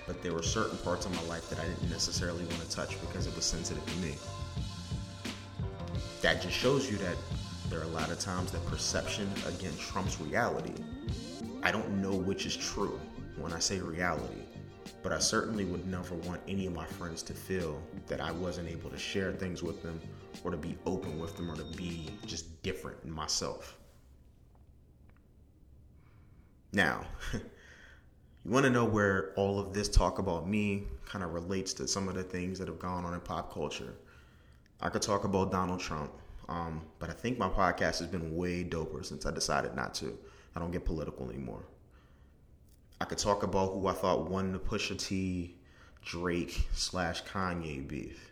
but 0.05 0.21
there 0.21 0.31
were 0.31 0.43
certain 0.43 0.77
parts 0.77 1.07
of 1.07 1.15
my 1.15 1.23
life 1.23 1.49
that 1.49 1.59
I 1.59 1.65
didn't 1.65 1.89
necessarily 1.89 2.45
want 2.45 2.61
to 2.61 2.69
touch 2.69 3.01
because 3.01 3.25
it 3.25 3.35
was 3.35 3.45
sensitive 3.45 3.83
to 3.83 3.97
me. 3.97 4.15
That 6.21 6.41
just 6.41 6.55
shows 6.55 6.91
you 6.91 6.97
that 6.97 7.15
there 7.69 7.79
are 7.79 7.85
a 7.85 7.87
lot 7.87 8.11
of 8.11 8.19
times 8.19 8.51
that 8.51 8.63
perception 8.67 9.27
again 9.47 9.73
trumps 9.79 10.21
reality. 10.21 10.73
I 11.63 11.71
don't 11.71 12.01
know 12.01 12.13
which 12.13 12.45
is 12.45 12.55
true 12.55 12.99
when 13.37 13.51
I 13.51 13.59
say 13.59 13.79
reality, 13.79 14.42
but 15.01 15.11
I 15.11 15.19
certainly 15.19 15.65
would 15.65 15.85
never 15.87 16.15
want 16.15 16.41
any 16.47 16.65
of 16.65 16.73
my 16.73 16.85
friends 16.85 17.21
to 17.23 17.33
feel 17.33 17.81
that 18.07 18.21
I 18.21 18.31
wasn't 18.31 18.69
able 18.69 18.89
to 18.89 18.97
share 18.97 19.31
things 19.33 19.61
with 19.61 19.83
them 19.83 19.99
or 20.43 20.51
to 20.51 20.57
be 20.57 20.77
open 20.85 21.19
with 21.19 21.35
them 21.35 21.51
or 21.51 21.55
to 21.55 21.63
be 21.77 22.09
just 22.25 22.61
different 22.63 22.97
in 23.03 23.11
myself. 23.11 23.77
Now, 26.71 27.05
you 27.33 28.51
want 28.51 28.65
to 28.65 28.69
know 28.69 28.85
where 28.85 29.33
all 29.35 29.59
of 29.59 29.73
this 29.73 29.87
talk 29.87 30.19
about 30.19 30.47
me 30.47 30.85
kind 31.05 31.23
of 31.23 31.33
relates 31.33 31.73
to 31.73 31.87
some 31.87 32.07
of 32.07 32.15
the 32.15 32.23
things 32.23 32.57
that 32.59 32.67
have 32.67 32.79
gone 32.79 33.05
on 33.05 33.13
in 33.13 33.19
pop 33.19 33.53
culture. 33.53 33.93
I 34.81 34.89
could 34.89 35.01
talk 35.01 35.23
about 35.23 35.51
Donald 35.51 35.79
Trump, 35.79 36.11
um, 36.49 36.81
but 36.99 37.09
I 37.09 37.13
think 37.13 37.37
my 37.37 37.47
podcast 37.47 37.99
has 37.99 38.07
been 38.07 38.35
way 38.35 38.63
doper 38.63 39.05
since 39.05 39.25
I 39.25 39.31
decided 39.31 39.75
not 39.75 39.93
to. 39.95 40.17
I 40.55 40.59
don't 40.59 40.71
get 40.71 40.85
political 40.85 41.29
anymore. 41.29 41.63
I 43.03 43.05
could 43.05 43.17
talk 43.17 43.43
about 43.43 43.73
who 43.73 43.87
I 43.87 43.91
thought 43.91 44.29
won 44.29 44.53
the 44.53 44.59
Pusha 44.59 44.97
T, 44.97 45.57
Drake 46.05 46.65
slash 46.71 47.21
Kanye 47.25 47.85
beef. 47.85 48.31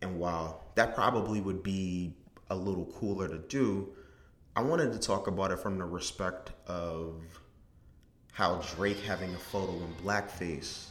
And 0.00 0.18
while 0.18 0.64
that 0.74 0.96
probably 0.96 1.40
would 1.40 1.62
be 1.62 2.16
a 2.50 2.56
little 2.56 2.86
cooler 2.86 3.28
to 3.28 3.38
do, 3.38 3.90
I 4.56 4.62
wanted 4.62 4.92
to 4.92 4.98
talk 4.98 5.28
about 5.28 5.52
it 5.52 5.60
from 5.60 5.78
the 5.78 5.84
respect 5.84 6.50
of 6.66 7.22
how 8.32 8.60
Drake 8.74 8.98
having 8.98 9.32
a 9.36 9.38
photo 9.38 9.74
in 9.74 9.94
blackface 10.04 10.88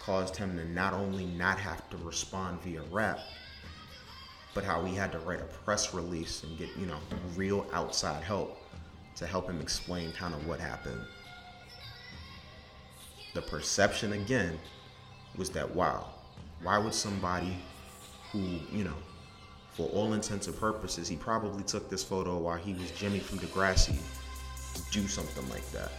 caused 0.00 0.36
him 0.36 0.54
to 0.58 0.66
not 0.66 0.92
only 0.92 1.24
not 1.24 1.58
have 1.58 1.88
to 1.88 1.96
respond 1.96 2.60
via 2.60 2.82
rap, 2.90 3.20
but 4.52 4.64
how 4.64 4.84
he 4.84 4.94
had 4.94 5.12
to 5.12 5.18
write 5.20 5.40
a 5.40 5.44
press 5.44 5.94
release 5.94 6.42
and 6.42 6.58
get, 6.58 6.68
you 6.76 6.84
know, 6.84 6.98
real 7.36 7.66
outside 7.72 8.22
help 8.22 8.58
to 9.16 9.26
help 9.26 9.48
him 9.48 9.62
explain 9.62 10.12
kind 10.12 10.34
of 10.34 10.46
what 10.46 10.60
happened. 10.60 11.00
The 13.38 13.42
perception 13.42 14.14
again 14.14 14.58
was 15.36 15.48
that 15.50 15.72
wow, 15.72 16.06
why 16.60 16.76
would 16.76 16.92
somebody 16.92 17.56
who, 18.32 18.40
you 18.72 18.82
know, 18.82 18.96
for 19.74 19.88
all 19.90 20.14
intents 20.14 20.48
and 20.48 20.58
purposes, 20.58 21.06
he 21.06 21.14
probably 21.14 21.62
took 21.62 21.88
this 21.88 22.02
photo 22.02 22.36
while 22.36 22.56
he 22.56 22.72
was 22.72 22.90
Jimmy 22.90 23.20
from 23.20 23.38
Degrassi 23.38 23.96
do 24.90 25.06
something 25.06 25.48
like 25.50 25.70
that. 25.70 25.92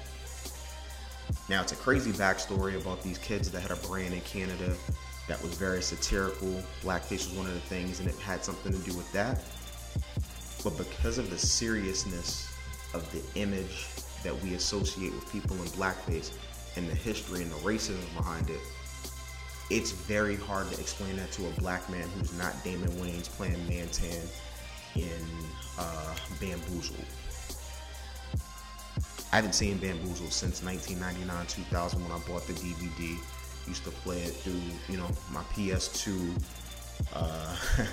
Now, 1.48 1.62
it's 1.62 1.72
a 1.72 1.78
crazy 1.78 2.12
backstory 2.12 2.76
about 2.76 3.02
these 3.04 3.18
kids 3.18 3.50
that 3.52 3.62
had 3.62 3.72
a 3.72 3.88
brand 3.88 4.14
in 4.14 4.20
Canada 4.20 4.76
that 5.30 5.42
was 5.42 5.54
very 5.54 5.82
satirical. 5.82 6.62
Blackface 6.84 7.30
was 7.30 7.38
one 7.38 7.48
of 7.48 7.54
the 7.54 7.62
things, 7.62 8.02
and 8.02 8.10
it 8.10 8.18
had 8.18 8.44
something 8.44 8.74
to 8.74 8.80
do 8.80 8.98
with 8.98 9.10
that. 9.14 9.42
But 10.62 10.78
because 10.78 11.18
of 11.18 11.30
the 11.30 11.38
seriousness 11.38 12.54
of 12.94 13.10
the 13.14 13.40
image 13.40 13.88
that 14.24 14.38
we 14.44 14.56
associate 14.56 15.14
with 15.14 15.32
people 15.32 15.56
in 15.56 15.70
blackface 15.70 16.32
and 16.76 16.88
the 16.88 16.96
history 16.96 17.42
and 17.42 17.52
the 17.52 17.56
racism 17.58 18.16
behind 18.16 18.50
it, 18.50 18.60
it's 19.70 19.92
very 19.92 20.36
hard 20.36 20.70
to 20.72 20.80
explain 20.80 21.16
that 21.18 21.32
to 21.34 21.48
a 21.48 21.52
black 21.62 21.88
man 21.90 22.08
who's 22.18 22.36
not 22.38 22.64
Damon 22.64 22.90
Wayans 22.94 23.30
playing 23.30 23.68
Mantan 23.68 24.28
in 24.96 25.26
uh, 25.78 26.16
Bamboozled. 26.40 27.06
I 29.32 29.36
haven't 29.36 29.54
seen 29.54 29.78
Bamboozled 29.78 30.34
since 30.34 30.64
1999, 30.64 31.46
2000 31.46 32.04
when 32.04 32.12
I 32.12 32.18
bought 32.28 32.48
the 32.48 32.54
DVD. 32.54 33.18
Used 33.68 33.84
to 33.84 33.92
play 33.92 34.24
it 34.24 34.32
through, 34.32 34.62
you 34.88 34.98
know, 34.98 35.10
my 35.32 35.44
PS2. 35.54 36.42
Uh, 37.14 37.56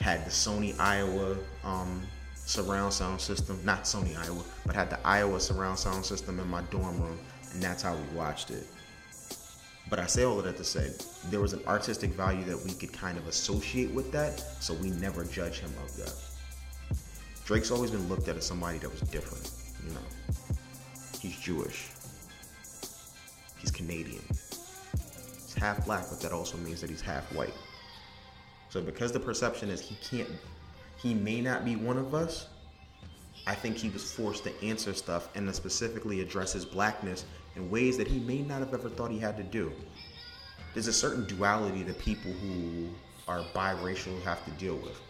had 0.00 0.26
the 0.26 0.30
Sony 0.30 0.74
Aiwa 0.74 1.38
um, 1.64 2.02
surround 2.34 2.92
sound 2.92 3.20
system, 3.20 3.58
not 3.64 3.84
Sony 3.84 4.14
Aiwa, 4.14 4.42
but 4.66 4.74
had 4.74 4.90
the 4.90 4.96
Aiwa 4.96 5.40
surround 5.40 5.78
sound 5.78 6.04
system 6.04 6.40
in 6.40 6.48
my 6.48 6.60
dorm 6.62 7.00
room, 7.00 7.18
and 7.52 7.62
that's 7.62 7.82
how 7.82 7.94
we 7.94 8.16
watched 8.16 8.50
it. 8.50 8.66
But 9.90 9.98
I 9.98 10.06
say 10.06 10.24
all 10.24 10.38
of 10.38 10.44
that 10.44 10.56
to 10.56 10.64
say 10.64 10.90
there 11.30 11.40
was 11.40 11.52
an 11.52 11.62
artistic 11.66 12.10
value 12.10 12.44
that 12.44 12.58
we 12.64 12.72
could 12.72 12.92
kind 12.92 13.18
of 13.18 13.26
associate 13.28 13.90
with 13.90 14.10
that, 14.12 14.40
so 14.60 14.74
we 14.74 14.90
never 14.90 15.24
judge 15.24 15.60
him 15.60 15.72
of 15.84 15.96
that. 15.96 16.14
Drake's 17.44 17.70
always 17.70 17.90
been 17.90 18.08
looked 18.08 18.28
at 18.28 18.36
as 18.36 18.46
somebody 18.46 18.78
that 18.78 18.90
was 18.90 19.00
different, 19.02 19.50
you 19.86 19.92
know. 19.92 20.00
He's 21.20 21.38
Jewish. 21.38 21.90
He's 23.58 23.70
Canadian. 23.70 24.22
He's 24.28 25.54
half 25.54 25.84
black, 25.84 26.04
but 26.08 26.20
that 26.20 26.32
also 26.32 26.56
means 26.58 26.80
that 26.80 26.88
he's 26.88 27.02
half 27.02 27.24
white. 27.34 27.54
So 28.70 28.80
because 28.80 29.12
the 29.12 29.20
perception 29.20 29.68
is 29.68 29.80
he 29.80 29.96
can't 29.96 30.28
he 31.02 31.14
may 31.14 31.40
not 31.40 31.64
be 31.64 31.74
one 31.74 31.98
of 31.98 32.14
us, 32.14 32.46
I 33.46 33.54
think 33.54 33.76
he 33.76 33.88
was 33.88 34.12
forced 34.12 34.44
to 34.44 34.64
answer 34.64 34.94
stuff 34.94 35.28
and 35.34 35.46
to 35.48 35.52
specifically 35.52 36.20
address 36.20 36.52
his 36.52 36.64
blackness 36.64 37.24
in 37.56 37.70
ways 37.70 37.96
that 37.98 38.06
he 38.06 38.20
may 38.20 38.42
not 38.42 38.60
have 38.60 38.72
ever 38.72 38.88
thought 38.88 39.10
he 39.10 39.18
had 39.18 39.36
to 39.36 39.42
do. 39.42 39.72
There's 40.74 40.86
a 40.86 40.92
certain 40.92 41.26
duality 41.26 41.82
that 41.82 41.98
people 41.98 42.32
who 42.32 42.88
are 43.28 43.42
biracial 43.54 44.20
have 44.22 44.44
to 44.44 44.50
deal 44.52 44.76
with. 44.76 45.00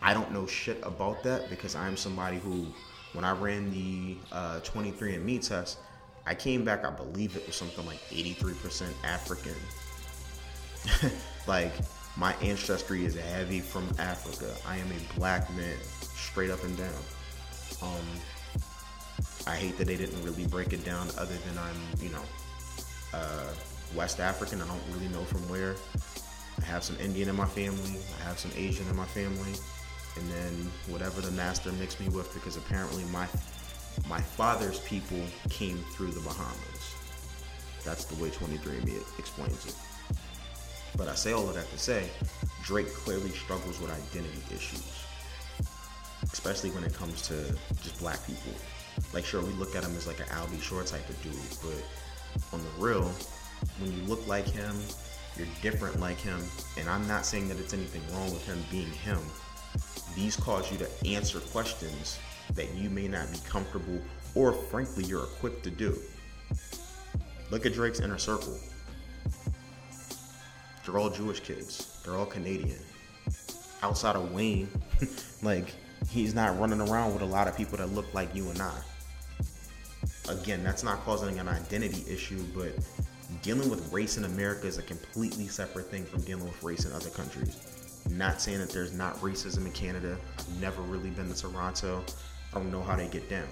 I 0.00 0.14
don't 0.14 0.32
know 0.32 0.46
shit 0.46 0.78
about 0.82 1.22
that 1.24 1.50
because 1.50 1.74
I'm 1.74 1.96
somebody 1.96 2.38
who, 2.38 2.66
when 3.12 3.24
I 3.24 3.32
ran 3.32 3.70
the 3.70 4.18
uh, 4.32 4.60
23andMe 4.60 5.46
test, 5.46 5.78
I 6.26 6.34
came 6.34 6.64
back, 6.64 6.84
I 6.84 6.90
believe 6.90 7.36
it 7.36 7.46
was 7.46 7.56
something 7.56 7.84
like 7.86 8.00
83% 8.08 8.92
African. 9.04 9.54
like, 11.46 11.72
my 12.16 12.34
ancestry 12.34 13.04
is 13.04 13.14
heavy 13.14 13.60
from 13.60 13.88
Africa. 13.98 14.54
I 14.66 14.76
am 14.76 14.86
a 14.90 15.18
black 15.18 15.50
man, 15.54 15.76
straight 16.14 16.50
up 16.50 16.62
and 16.64 16.76
down. 16.78 16.92
Um, 17.82 18.06
I 19.46 19.56
hate 19.56 19.76
that 19.78 19.86
they 19.86 19.96
didn't 19.96 20.22
really 20.24 20.46
break 20.46 20.72
it 20.72 20.84
down 20.84 21.08
other 21.18 21.34
than 21.34 21.58
I'm, 21.58 21.76
you 22.00 22.10
know, 22.10 22.22
uh, 23.12 23.52
West 23.94 24.20
African. 24.20 24.60
I 24.62 24.66
don't 24.66 24.82
really 24.92 25.08
know 25.08 25.24
from 25.24 25.40
where. 25.48 25.76
I 26.60 26.64
have 26.64 26.82
some 26.82 26.96
Indian 26.98 27.28
in 27.28 27.36
my 27.36 27.46
family. 27.46 27.98
I 28.20 28.24
have 28.24 28.38
some 28.38 28.50
Asian 28.56 28.88
in 28.88 28.96
my 28.96 29.04
family. 29.04 29.52
And 30.16 30.30
then 30.30 30.70
whatever 30.88 31.20
the 31.20 31.32
master 31.32 31.72
mixed 31.72 32.00
me 32.00 32.08
with, 32.08 32.32
because 32.32 32.56
apparently 32.56 33.04
my 33.06 33.26
my 34.08 34.20
father's 34.20 34.80
people 34.80 35.20
came 35.50 35.78
through 35.92 36.10
the 36.10 36.20
Bahamas. 36.20 36.94
That's 37.84 38.04
the 38.04 38.20
way 38.22 38.30
23andMe 38.30 39.18
explains 39.18 39.66
it. 39.66 39.76
But 40.96 41.08
I 41.08 41.14
say 41.14 41.32
all 41.32 41.48
of 41.48 41.54
that 41.54 41.68
to 41.70 41.78
say, 41.78 42.08
Drake 42.62 42.92
clearly 42.92 43.30
struggles 43.30 43.80
with 43.80 43.90
identity 43.90 44.42
issues, 44.54 45.03
especially 46.32 46.70
when 46.70 46.84
it 46.84 46.94
comes 46.94 47.22
to 47.28 47.34
just 47.82 47.98
black 47.98 48.24
people. 48.26 48.52
Like, 49.12 49.24
sure, 49.24 49.42
we 49.42 49.52
look 49.52 49.74
at 49.76 49.84
him 49.84 49.94
as 49.96 50.06
like 50.06 50.20
an 50.20 50.26
Albie. 50.26 50.60
Sure 50.60 50.82
type 50.84 51.08
of 51.08 51.22
dude, 51.22 51.34
but 51.62 52.54
on 52.56 52.62
the 52.62 52.84
real, 52.84 53.10
when 53.80 53.92
you 53.92 54.02
look 54.04 54.26
like 54.26 54.46
him, 54.46 54.74
you're 55.36 55.48
different 55.62 55.98
like 56.00 56.18
him, 56.18 56.40
and 56.78 56.88
I'm 56.88 57.06
not 57.08 57.26
saying 57.26 57.48
that 57.48 57.58
it's 57.58 57.74
anything 57.74 58.02
wrong 58.12 58.32
with 58.32 58.46
him 58.46 58.58
being 58.70 58.90
him. 58.90 59.18
These 60.14 60.36
cause 60.36 60.70
you 60.70 60.78
to 60.78 60.88
answer 61.06 61.40
questions 61.40 62.18
that 62.54 62.72
you 62.74 62.88
may 62.88 63.08
not 63.08 63.30
be 63.32 63.38
comfortable 63.48 64.00
or, 64.34 64.52
frankly, 64.52 65.04
you're 65.04 65.24
equipped 65.24 65.64
to 65.64 65.70
do. 65.70 65.98
Look 67.50 67.66
at 67.66 67.72
Drake's 67.72 68.00
inner 68.00 68.18
circle. 68.18 68.58
They're 70.84 70.98
all 70.98 71.10
Jewish 71.10 71.40
kids. 71.40 72.00
They're 72.04 72.14
all 72.14 72.26
Canadian. 72.26 72.78
Outside 73.82 74.16
of 74.16 74.32
Wayne, 74.32 74.68
like 75.42 75.74
he's 76.08 76.34
not 76.34 76.58
running 76.58 76.80
around 76.80 77.12
with 77.12 77.22
a 77.22 77.26
lot 77.26 77.48
of 77.48 77.56
people 77.56 77.78
that 77.78 77.88
look 77.92 78.12
like 78.14 78.34
you 78.34 78.48
and 78.50 78.60
I. 78.60 78.74
Again, 80.28 80.64
that's 80.64 80.82
not 80.82 81.04
causing 81.04 81.38
an 81.38 81.48
identity 81.48 82.04
issue, 82.10 82.42
but 82.54 82.72
dealing 83.42 83.68
with 83.68 83.92
race 83.92 84.16
in 84.16 84.24
America 84.24 84.66
is 84.66 84.78
a 84.78 84.82
completely 84.82 85.48
separate 85.48 85.90
thing 85.90 86.04
from 86.04 86.22
dealing 86.22 86.44
with 86.44 86.62
race 86.62 86.84
in 86.84 86.92
other 86.92 87.10
countries. 87.10 87.58
Not 88.10 88.40
saying 88.40 88.58
that 88.58 88.70
there's 88.70 88.92
not 88.92 89.16
racism 89.20 89.66
in 89.66 89.72
Canada. 89.72 90.16
I've 90.38 90.60
never 90.60 90.82
really 90.82 91.10
been 91.10 91.32
to 91.32 91.38
Toronto. 91.38 92.04
I 92.52 92.58
don't 92.58 92.70
know 92.70 92.82
how 92.82 92.96
they 92.96 93.08
get 93.08 93.28
down. 93.28 93.48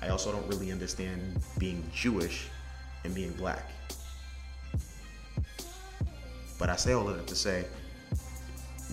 I 0.00 0.08
also 0.08 0.32
don't 0.32 0.46
really 0.48 0.72
understand 0.72 1.40
being 1.58 1.84
Jewish 1.92 2.48
and 3.04 3.14
being 3.14 3.32
black. 3.32 3.70
But 6.58 6.70
I 6.70 6.76
say 6.76 6.92
all 6.92 7.08
of 7.08 7.16
that 7.16 7.26
to 7.26 7.34
say 7.34 7.64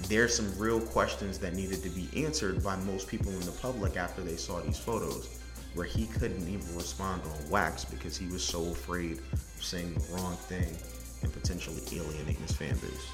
there's 0.07 0.35
some 0.35 0.57
real 0.57 0.79
questions 0.79 1.37
that 1.39 1.53
needed 1.53 1.83
to 1.83 1.89
be 1.89 2.09
answered 2.23 2.63
by 2.63 2.75
most 2.77 3.07
people 3.07 3.31
in 3.31 3.41
the 3.41 3.51
public 3.51 3.97
after 3.97 4.21
they 4.21 4.37
saw 4.37 4.59
these 4.61 4.79
photos, 4.79 5.39
where 5.73 5.85
he 5.85 6.05
couldn't 6.07 6.47
even 6.47 6.75
respond 6.75 7.21
on 7.23 7.49
wax 7.49 7.83
because 7.83 8.17
he 8.17 8.27
was 8.27 8.43
so 8.43 8.71
afraid 8.71 9.19
of 9.33 9.43
saying 9.59 9.93
the 9.93 10.15
wrong 10.15 10.35
thing 10.35 10.77
and 11.23 11.33
potentially 11.33 11.81
alienating 11.91 12.35
his 12.35 12.51
fan 12.51 12.75
base. 12.75 13.07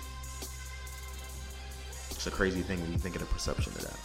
It's 2.11 2.27
a 2.27 2.31
crazy 2.31 2.61
thing 2.61 2.79
when 2.81 2.91
you 2.91 2.97
think 2.97 3.15
of 3.15 3.21
the 3.21 3.27
perception 3.27 3.73
of 3.73 3.81
that. 3.81 3.99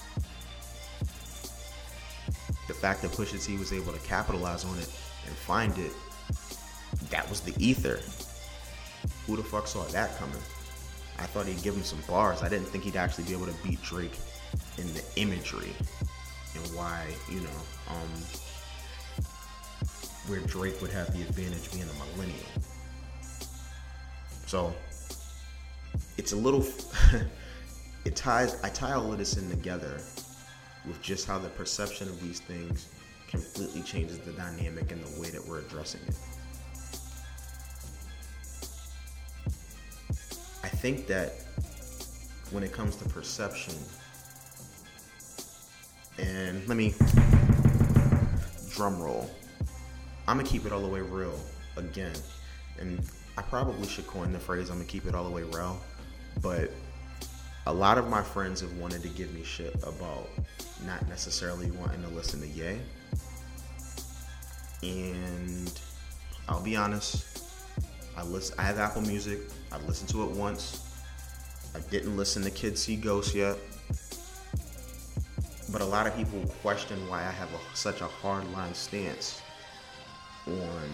The 2.68 2.74
fact 2.74 3.02
that 3.02 3.12
Pusha 3.12 3.44
T 3.44 3.56
was 3.58 3.72
able 3.72 3.92
to 3.92 4.00
capitalize 4.00 4.64
on 4.64 4.78
it 4.78 4.90
and 5.26 5.34
find 5.36 5.76
it, 5.78 5.92
that 7.10 7.28
was 7.28 7.40
the 7.40 7.54
ether. 7.58 8.00
Who 9.26 9.36
the 9.36 9.42
fuck 9.42 9.66
saw 9.66 9.84
that 9.84 10.18
coming? 10.18 10.40
I 11.18 11.24
thought 11.24 11.46
he'd 11.46 11.62
give 11.62 11.74
him 11.74 11.82
some 11.82 12.00
bars. 12.08 12.42
I 12.42 12.48
didn't 12.48 12.66
think 12.66 12.84
he'd 12.84 12.96
actually 12.96 13.24
be 13.24 13.32
able 13.32 13.46
to 13.46 13.54
beat 13.64 13.82
Drake 13.82 14.16
in 14.76 14.86
the 14.94 15.02
imagery 15.16 15.72
and 16.54 16.64
why, 16.74 17.06
you 17.30 17.40
know, 17.40 17.58
um, 17.90 18.08
where 20.26 20.40
Drake 20.40 20.80
would 20.80 20.90
have 20.90 21.12
the 21.12 21.22
advantage 21.22 21.70
being 21.72 21.84
a 21.84 22.16
millennial. 22.16 22.38
So 24.46 24.74
it's 26.16 26.32
a 26.32 26.36
little, 26.36 26.66
it 28.04 28.16
ties, 28.16 28.62
I 28.62 28.68
tie 28.68 28.92
all 28.92 29.12
of 29.12 29.18
this 29.18 29.36
in 29.36 29.50
together 29.50 30.00
with 30.86 31.00
just 31.02 31.26
how 31.26 31.38
the 31.38 31.48
perception 31.50 32.08
of 32.08 32.20
these 32.22 32.40
things 32.40 32.88
completely 33.28 33.82
changes 33.82 34.18
the 34.20 34.32
dynamic 34.32 34.90
and 34.92 35.02
the 35.02 35.20
way 35.20 35.30
that 35.30 35.46
we're 35.46 35.60
addressing 35.60 36.00
it. 36.06 36.14
Think 40.78 41.08
that 41.08 41.32
when 42.52 42.62
it 42.62 42.72
comes 42.72 42.94
to 42.96 43.08
perception, 43.08 43.74
and 46.18 46.66
let 46.68 46.76
me 46.76 46.94
drum 48.70 49.00
roll. 49.02 49.28
I'm 50.28 50.36
gonna 50.36 50.48
keep 50.48 50.66
it 50.66 50.72
all 50.72 50.80
the 50.80 50.88
way 50.88 51.00
real 51.00 51.38
again, 51.76 52.14
and 52.78 53.00
I 53.36 53.42
probably 53.42 53.88
should 53.88 54.06
coin 54.06 54.32
the 54.32 54.38
phrase 54.38 54.70
"I'm 54.70 54.76
gonna 54.76 54.88
keep 54.88 55.06
it 55.06 55.14
all 55.16 55.24
the 55.24 55.30
way 55.30 55.42
real," 55.42 55.80
but 56.40 56.70
a 57.66 57.72
lot 57.72 57.98
of 57.98 58.08
my 58.08 58.22
friends 58.22 58.60
have 58.60 58.72
wanted 58.74 59.02
to 59.02 59.08
give 59.08 59.32
me 59.34 59.42
shit 59.42 59.74
about 59.82 60.28
not 60.86 61.08
necessarily 61.08 61.72
wanting 61.72 62.02
to 62.02 62.08
listen 62.08 62.40
to 62.40 62.46
Ye, 62.46 62.78
and 64.82 65.80
I'll 66.48 66.62
be 66.62 66.76
honest. 66.76 67.24
I 68.18 68.24
listen. 68.24 68.56
I 68.58 68.62
have 68.62 68.80
Apple 68.80 69.02
Music. 69.02 69.38
I 69.70 69.78
listened 69.86 70.08
to 70.08 70.24
it 70.24 70.30
once. 70.30 70.84
I 71.76 71.78
didn't 71.88 72.16
listen 72.16 72.42
to 72.42 72.50
Kids 72.50 72.82
See 72.82 72.96
Ghosts 72.96 73.32
yet. 73.32 73.56
But 75.70 75.82
a 75.82 75.84
lot 75.84 76.08
of 76.08 76.16
people 76.16 76.44
question 76.60 76.98
why 77.08 77.20
I 77.20 77.30
have 77.30 77.48
a, 77.54 77.76
such 77.76 78.00
a 78.00 78.08
hardline 78.08 78.74
stance 78.74 79.40
on 80.48 80.90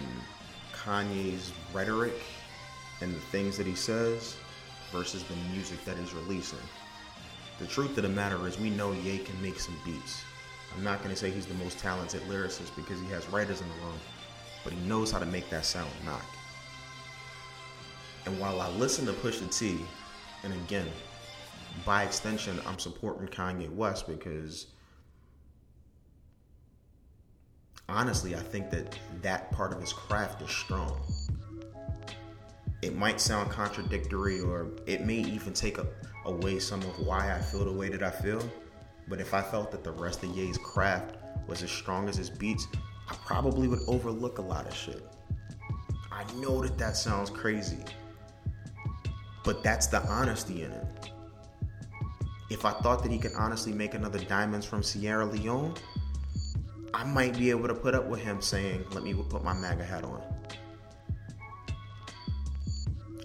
Kanye's 0.74 1.50
rhetoric 1.72 2.20
and 3.00 3.14
the 3.14 3.20
things 3.20 3.56
that 3.56 3.66
he 3.66 3.74
says 3.74 4.36
versus 4.92 5.24
the 5.24 5.36
music 5.50 5.82
that 5.86 5.96
he's 5.96 6.12
releasing. 6.12 6.58
The 7.58 7.66
truth 7.66 7.96
of 7.96 8.02
the 8.02 8.08
matter 8.10 8.46
is, 8.46 8.58
we 8.60 8.68
know 8.68 8.92
Ye 8.92 9.16
can 9.16 9.40
make 9.40 9.58
some 9.58 9.78
beats. 9.82 10.20
I'm 10.76 10.84
not 10.84 10.98
going 10.98 11.10
to 11.10 11.16
say 11.16 11.30
he's 11.30 11.46
the 11.46 11.54
most 11.54 11.78
talented 11.78 12.20
lyricist 12.28 12.76
because 12.76 13.00
he 13.00 13.06
has 13.06 13.26
writers 13.30 13.62
in 13.62 13.68
the 13.68 13.74
room, 13.76 13.98
but 14.62 14.74
he 14.74 14.80
knows 14.86 15.10
how 15.10 15.20
to 15.20 15.26
make 15.26 15.48
that 15.48 15.64
sound 15.64 15.90
knock. 16.04 16.26
And 18.26 18.38
while 18.40 18.60
I 18.60 18.70
listen 18.70 19.06
to 19.06 19.12
Pusha 19.12 19.56
T, 19.56 19.78
and 20.42 20.52
again, 20.52 20.88
by 21.84 22.04
extension, 22.04 22.58
I'm 22.66 22.78
supporting 22.78 23.26
Kanye 23.28 23.70
West 23.70 24.06
because 24.06 24.68
honestly, 27.88 28.34
I 28.34 28.40
think 28.40 28.70
that 28.70 28.98
that 29.22 29.50
part 29.52 29.72
of 29.72 29.80
his 29.80 29.92
craft 29.92 30.42
is 30.42 30.50
strong. 30.50 31.00
It 32.82 32.96
might 32.96 33.20
sound 33.20 33.50
contradictory, 33.50 34.40
or 34.40 34.68
it 34.86 35.04
may 35.04 35.16
even 35.16 35.52
take 35.52 35.78
a, 35.78 35.86
away 36.26 36.58
some 36.58 36.80
of 36.80 37.06
why 37.06 37.34
I 37.34 37.40
feel 37.40 37.64
the 37.64 37.72
way 37.72 37.88
that 37.88 38.02
I 38.02 38.10
feel. 38.10 38.42
But 39.08 39.20
if 39.20 39.34
I 39.34 39.42
felt 39.42 39.70
that 39.72 39.84
the 39.84 39.92
rest 39.92 40.22
of 40.22 40.30
Ye's 40.30 40.58
craft 40.58 41.16
was 41.46 41.62
as 41.62 41.70
strong 41.70 42.08
as 42.08 42.16
his 42.16 42.30
beats, 42.30 42.66
I 43.08 43.14
probably 43.26 43.68
would 43.68 43.80
overlook 43.86 44.38
a 44.38 44.42
lot 44.42 44.66
of 44.66 44.74
shit. 44.74 45.02
I 46.12 46.24
know 46.34 46.62
that 46.62 46.78
that 46.78 46.96
sounds 46.96 47.28
crazy, 47.28 47.78
but 49.44 49.62
that's 49.62 49.86
the 49.86 50.02
honesty 50.06 50.62
in 50.62 50.72
it. 50.72 51.10
If 52.50 52.64
I 52.64 52.72
thought 52.72 53.02
that 53.02 53.12
he 53.12 53.18
could 53.18 53.32
honestly 53.36 53.72
make 53.72 53.94
another 53.94 54.18
Diamonds 54.18 54.66
from 54.66 54.82
Sierra 54.82 55.26
Leone, 55.26 55.74
I 56.92 57.04
might 57.04 57.36
be 57.36 57.50
able 57.50 57.68
to 57.68 57.74
put 57.74 57.94
up 57.94 58.06
with 58.06 58.20
him 58.20 58.40
saying, 58.40 58.84
let 58.92 59.04
me 59.04 59.14
put 59.14 59.44
my 59.44 59.52
MAGA 59.52 59.84
hat 59.84 60.04
on. 60.04 60.22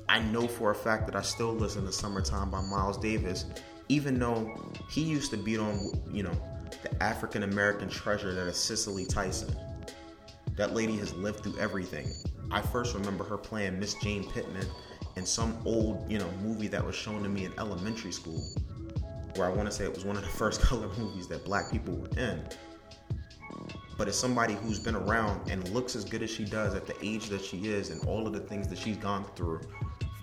I 0.07 0.19
know 0.19 0.47
for 0.47 0.71
a 0.71 0.75
fact 0.75 1.05
that 1.05 1.15
I 1.15 1.21
still 1.21 1.53
listen 1.53 1.85
to 1.85 1.91
Summertime 1.91 2.49
by 2.49 2.61
Miles 2.61 2.97
Davis, 2.97 3.45
even 3.89 4.17
though 4.17 4.73
he 4.89 5.03
used 5.03 5.29
to 5.31 5.37
beat 5.37 5.59
on, 5.59 5.91
you 6.11 6.23
know, 6.23 6.31
the 6.81 7.03
African 7.03 7.43
American 7.43 7.89
treasure 7.89 8.33
that 8.33 8.47
is 8.47 8.57
Cicely 8.57 9.05
Tyson. 9.05 9.55
That 10.55 10.73
lady 10.73 10.97
has 10.97 11.13
lived 11.13 11.43
through 11.43 11.59
everything. 11.59 12.07
I 12.51 12.61
first 12.61 12.95
remember 12.95 13.23
her 13.25 13.37
playing 13.37 13.79
Miss 13.79 13.93
Jane 13.95 14.29
Pittman 14.31 14.65
in 15.15 15.25
some 15.25 15.57
old, 15.65 16.09
you 16.09 16.17
know, 16.17 16.29
movie 16.43 16.67
that 16.67 16.85
was 16.85 16.95
shown 16.95 17.23
to 17.23 17.29
me 17.29 17.45
in 17.45 17.53
elementary 17.57 18.11
school, 18.11 18.41
where 19.35 19.47
I 19.47 19.53
want 19.53 19.67
to 19.67 19.71
say 19.71 19.83
it 19.83 19.93
was 19.93 20.05
one 20.05 20.15
of 20.15 20.23
the 20.23 20.29
first 20.41 20.61
color 20.61 20.87
movies 20.97 21.27
that 21.27 21.45
black 21.45 21.71
people 21.71 21.95
were 21.95 22.09
in. 22.17 22.41
But 23.97 24.07
as 24.07 24.17
somebody 24.17 24.53
who's 24.53 24.79
been 24.79 24.95
around 24.95 25.51
and 25.51 25.67
looks 25.69 25.95
as 25.95 26.05
good 26.05 26.23
as 26.23 26.29
she 26.29 26.45
does 26.45 26.73
at 26.73 26.87
the 26.87 26.95
age 27.05 27.27
that 27.27 27.43
she 27.43 27.67
is 27.67 27.89
and 27.89 28.01
all 28.07 28.25
of 28.25 28.31
the 28.31 28.39
things 28.39 28.67
that 28.69 28.77
she's 28.77 28.95
gone 28.95 29.25
through, 29.35 29.59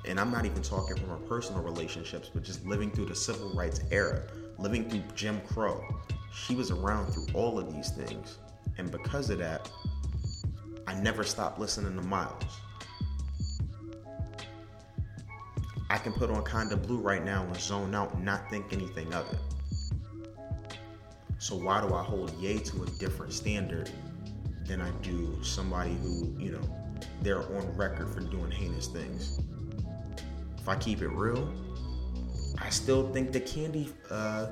and 0.06 0.18
I'm 0.18 0.30
not 0.30 0.46
even 0.46 0.62
talking 0.62 0.96
from 0.96 1.10
her 1.10 1.16
personal 1.16 1.62
relationships, 1.62 2.30
but 2.32 2.42
just 2.42 2.64
living 2.64 2.90
through 2.90 3.06
the 3.06 3.14
civil 3.14 3.52
rights 3.54 3.80
era, 3.90 4.22
living 4.56 4.88
through 4.88 5.02
Jim 5.14 5.42
Crow, 5.42 5.84
she 6.32 6.54
was 6.54 6.70
around 6.70 7.12
through 7.12 7.26
all 7.34 7.58
of 7.58 7.70
these 7.74 7.90
things. 7.90 8.38
And 8.78 8.90
because 8.90 9.30
of 9.30 9.38
that, 9.38 9.70
I 10.86 10.94
never 10.94 11.24
stopped 11.24 11.58
listening 11.58 11.96
to 11.96 12.02
Miles. 12.02 12.44
I 15.88 15.98
can 15.98 16.12
put 16.12 16.30
on 16.30 16.44
Kinda 16.44 16.76
Blue 16.76 16.98
right 16.98 17.24
now 17.24 17.44
and 17.44 17.56
zone 17.56 17.94
out 17.94 18.14
and 18.14 18.24
not 18.24 18.50
think 18.50 18.72
anything 18.72 19.12
of 19.14 19.32
it. 19.32 19.38
So 21.38 21.54
why 21.54 21.80
do 21.80 21.94
I 21.94 22.02
hold 22.02 22.32
Ye 22.40 22.58
to 22.58 22.82
a 22.82 22.86
different 22.98 23.32
standard 23.32 23.90
than 24.66 24.80
I 24.80 24.90
do 25.02 25.38
somebody 25.42 25.94
who, 26.02 26.34
you 26.38 26.52
know, 26.52 26.96
they're 27.22 27.42
on 27.42 27.76
record 27.76 28.08
for 28.12 28.20
doing 28.20 28.50
heinous 28.50 28.88
things? 28.88 29.38
If 30.58 30.68
I 30.68 30.76
keep 30.76 31.02
it 31.02 31.08
real, 31.08 31.52
I 32.58 32.70
still 32.70 33.12
think 33.12 33.30
the 33.30 33.40
Candy, 33.40 33.92
uh, 34.10 34.48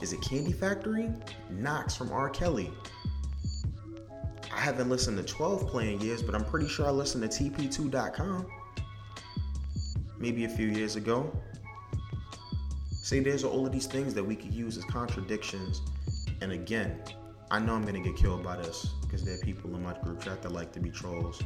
is 0.00 0.14
it 0.14 0.22
Candy 0.22 0.52
Factory? 0.52 1.10
Knox 1.50 1.94
from 1.94 2.10
R. 2.10 2.30
Kelly. 2.30 2.72
I 4.50 4.60
haven't 4.60 4.88
listened 4.88 5.18
to 5.18 5.24
12 5.24 5.66
Play 5.66 5.92
in 5.92 6.00
years, 6.00 6.22
but 6.22 6.34
I'm 6.34 6.44
pretty 6.44 6.68
sure 6.68 6.86
I 6.86 6.90
listened 6.90 7.30
to 7.30 7.44
TP2.com 7.44 8.46
maybe 10.24 10.46
a 10.46 10.48
few 10.48 10.68
years 10.68 10.96
ago. 10.96 11.30
Say 12.90 13.20
there's 13.20 13.44
all 13.44 13.66
of 13.66 13.72
these 13.72 13.84
things 13.84 14.14
that 14.14 14.24
we 14.24 14.34
could 14.34 14.54
use 14.54 14.78
as 14.78 14.84
contradictions. 14.84 15.82
And 16.40 16.50
again, 16.50 16.98
I 17.50 17.58
know 17.58 17.74
I'm 17.74 17.84
gonna 17.84 18.00
get 18.00 18.16
killed 18.16 18.42
by 18.42 18.56
this 18.56 18.86
because 19.02 19.22
there 19.22 19.34
are 19.34 19.44
people 19.50 19.76
in 19.76 19.82
my 19.82 19.92
group 19.98 20.22
chat 20.22 20.40
that 20.40 20.50
like 20.50 20.72
to 20.72 20.80
be 20.80 20.88
trolls. 20.88 21.42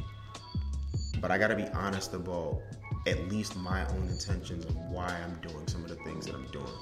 But 1.19 1.29
I 1.29 1.37
gotta 1.37 1.57
be 1.57 1.67
honest 1.73 2.13
about 2.13 2.61
at 3.05 3.27
least 3.27 3.57
my 3.57 3.85
own 3.89 4.07
intentions 4.07 4.63
of 4.63 4.73
why 4.77 5.07
I'm 5.07 5.35
doing 5.45 5.67
some 5.67 5.83
of 5.83 5.89
the 5.89 6.01
things 6.05 6.27
that 6.27 6.35
I'm 6.35 6.49
doing. 6.49 6.77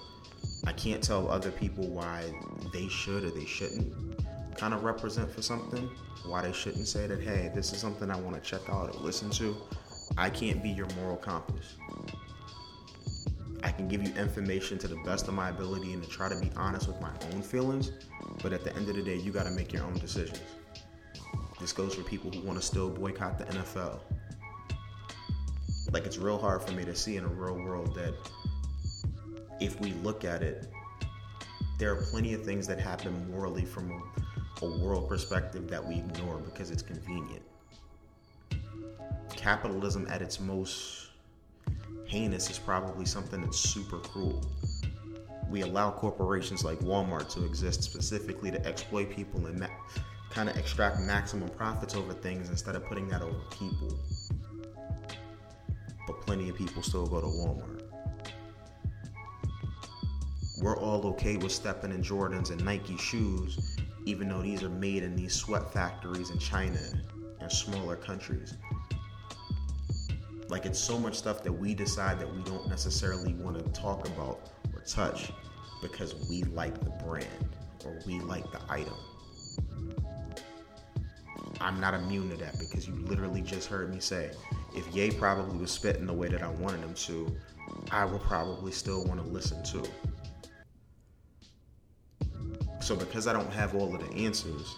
I 0.68 0.74
can't 0.74 1.02
tell 1.02 1.28
other 1.32 1.50
people 1.50 1.88
why 1.88 2.32
they 2.72 2.88
should 2.90 3.24
or 3.24 3.32
they 3.32 3.46
shouldn't 3.46 3.92
kind 4.56 4.76
of 4.76 4.84
represent 4.84 5.32
for 5.32 5.42
something, 5.42 5.90
why 6.28 6.44
they 6.44 6.54
shouldn't 6.54 6.88
say 6.88 7.08
that, 7.08 7.24
hey, 7.24 7.52
this 7.56 7.74
is 7.74 7.80
something 7.80 8.12
I 8.12 8.20
want 8.20 8.36
to 8.36 8.42
check 8.48 8.70
out 8.70 8.96
or 8.96 9.00
listen 9.00 9.32
to. 9.32 9.58
I 10.16 10.30
can't 10.30 10.64
be 10.64 10.70
your 10.70 10.88
moral 11.00 11.18
compass. 11.18 11.76
I 13.64 13.72
can 13.72 13.88
give 13.88 14.04
you 14.04 14.14
information 14.16 14.78
to 14.80 14.88
the 14.88 14.96
best 15.04 15.28
of 15.28 15.34
my 15.34 15.50
ability 15.50 15.94
and 15.94 16.04
to 16.04 16.10
try 16.10 16.30
to 16.30 16.40
be 16.40 16.52
honest 16.56 16.88
with 16.88 17.02
my 17.02 17.12
own 17.34 17.42
feelings, 17.42 17.92
but 18.42 18.54
at 18.54 18.64
the 18.64 18.76
end 18.76 18.88
of 18.90 18.96
the 18.96 19.02
day, 19.02 19.16
you 19.16 19.32
got 19.32 19.44
to 19.46 19.52
make 19.52 19.74
your 19.74 19.84
own 19.84 19.96
decisions. 19.96 20.42
This 21.60 21.74
goes 21.74 21.96
for 21.96 22.04
people 22.04 22.32
who 22.32 22.42
want 22.42 22.60
to 22.60 22.66
still 22.66 22.90
boycott 22.90 23.40
the 23.40 23.46
NFL. 23.46 24.00
Like, 25.92 26.06
it's 26.06 26.18
real 26.18 26.38
hard 26.38 26.62
for 26.62 26.72
me 26.74 26.86
to 26.86 26.96
see 26.96 27.18
in 27.18 27.24
a 27.24 27.28
real 27.28 27.56
world 27.56 27.96
that 27.96 28.14
if 29.60 29.80
we 29.82 29.94
look 29.94 30.24
at 30.24 30.44
it, 30.44 30.68
there 31.80 31.92
are 31.92 32.02
plenty 32.12 32.34
of 32.34 32.44
things 32.44 32.68
that 32.68 32.80
happen 32.80 33.30
morally 33.32 33.66
from 33.66 33.92
a, 33.92 34.66
a 34.66 34.80
world 34.80 35.10
perspective 35.10 35.68
that 35.70 35.84
we 35.84 35.96
ignore 35.96 36.38
because 36.38 36.70
it's 36.70 36.82
convenient 36.82 37.42
capitalism 39.36 40.08
at 40.10 40.22
its 40.22 40.40
most 40.40 41.08
heinous 42.06 42.50
is 42.50 42.58
probably 42.58 43.06
something 43.06 43.42
that's 43.42 43.60
super 43.60 44.00
cruel. 44.00 44.46
We 45.50 45.62
allow 45.62 45.92
corporations 45.92 46.64
like 46.64 46.80
Walmart 46.80 47.30
to 47.34 47.46
exist 47.46 47.84
specifically 47.84 48.52
to 48.52 48.66
exploit 48.66 49.10
people 49.10 49.46
and 49.46 49.60
ma- 49.60 49.68
kind 50.30 50.50
of 50.50 50.58
extract 50.58 51.00
maximum 51.00 51.50
profits 51.50 51.96
over 51.96 52.14
things 52.14 52.50
instead 52.50 52.76
of 52.76 52.86
putting 52.86 53.08
that 53.10 53.22
over 53.22 53.40
people. 53.52 53.98
But 56.06 56.22
plenty 56.22 56.50
of 56.50 56.56
people 56.56 56.82
still 56.84 57.08
go 57.08 57.22
to 57.22 57.28
Walmart. 57.28 57.82
We're 60.62 60.78
all 60.78 61.06
okay 61.08 61.38
with 61.38 61.52
stepping 61.52 61.92
in 61.92 62.02
Jordans 62.02 62.52
and 62.52 62.64
Nike 62.66 62.98
shoes, 62.98 63.78
even 64.06 64.28
though 64.28 64.42
these 64.42 64.64
are 64.64 64.70
made 64.70 65.04
in 65.04 65.16
these 65.16 65.34
sweat 65.34 65.72
factories 65.72 66.30
in 66.30 66.40
China 66.40 66.80
and 67.40 67.52
smaller 67.52 67.96
countries. 67.96 68.56
Like 70.50 70.66
it's 70.66 70.80
so 70.80 70.98
much 70.98 71.16
stuff 71.16 71.44
that 71.44 71.52
we 71.52 71.74
decide 71.74 72.20
that 72.20 72.34
we 72.34 72.42
don't 72.44 72.68
necessarily 72.70 73.34
want 73.34 73.58
to 73.58 73.82
talk 73.82 74.08
about 74.08 74.50
or 74.74 74.82
touch 74.82 75.32
because 75.82 76.30
we 76.30 76.44
like 76.44 76.80
the 76.84 76.92
brand 77.06 77.28
or 77.86 78.00
we 78.06 78.20
like 78.22 78.50
the 78.52 78.62
item. 78.70 78.94
I'm 81.60 81.80
not 81.80 81.94
immune 81.94 82.30
to 82.30 82.38
that 82.38 82.60
because 82.60 82.88
you 82.88 82.94
literally 82.96 83.42
just 83.42 83.68
heard 83.68 83.94
me 83.94 84.00
say 84.00 84.32
if 84.76 84.88
Ye 84.96 85.12
probably 85.12 85.58
was 85.58 85.72
spitting 85.72 86.06
the 86.06 86.14
way 86.14 86.28
that 86.28 86.44
I 86.44 86.50
wanted 86.50 86.82
him 86.82 86.94
to, 86.94 87.36
I 87.92 88.06
would 88.06 88.22
probably 88.22 88.72
still 88.72 89.04
want 89.06 89.22
to 89.22 89.28
listen 89.28 89.64
to. 89.64 89.84
So 92.80 92.96
because 92.96 93.28
I 93.28 93.34
don't 93.34 93.52
have 93.52 93.76
all 93.76 93.94
of 93.94 94.08
the 94.08 94.16
answers, 94.16 94.76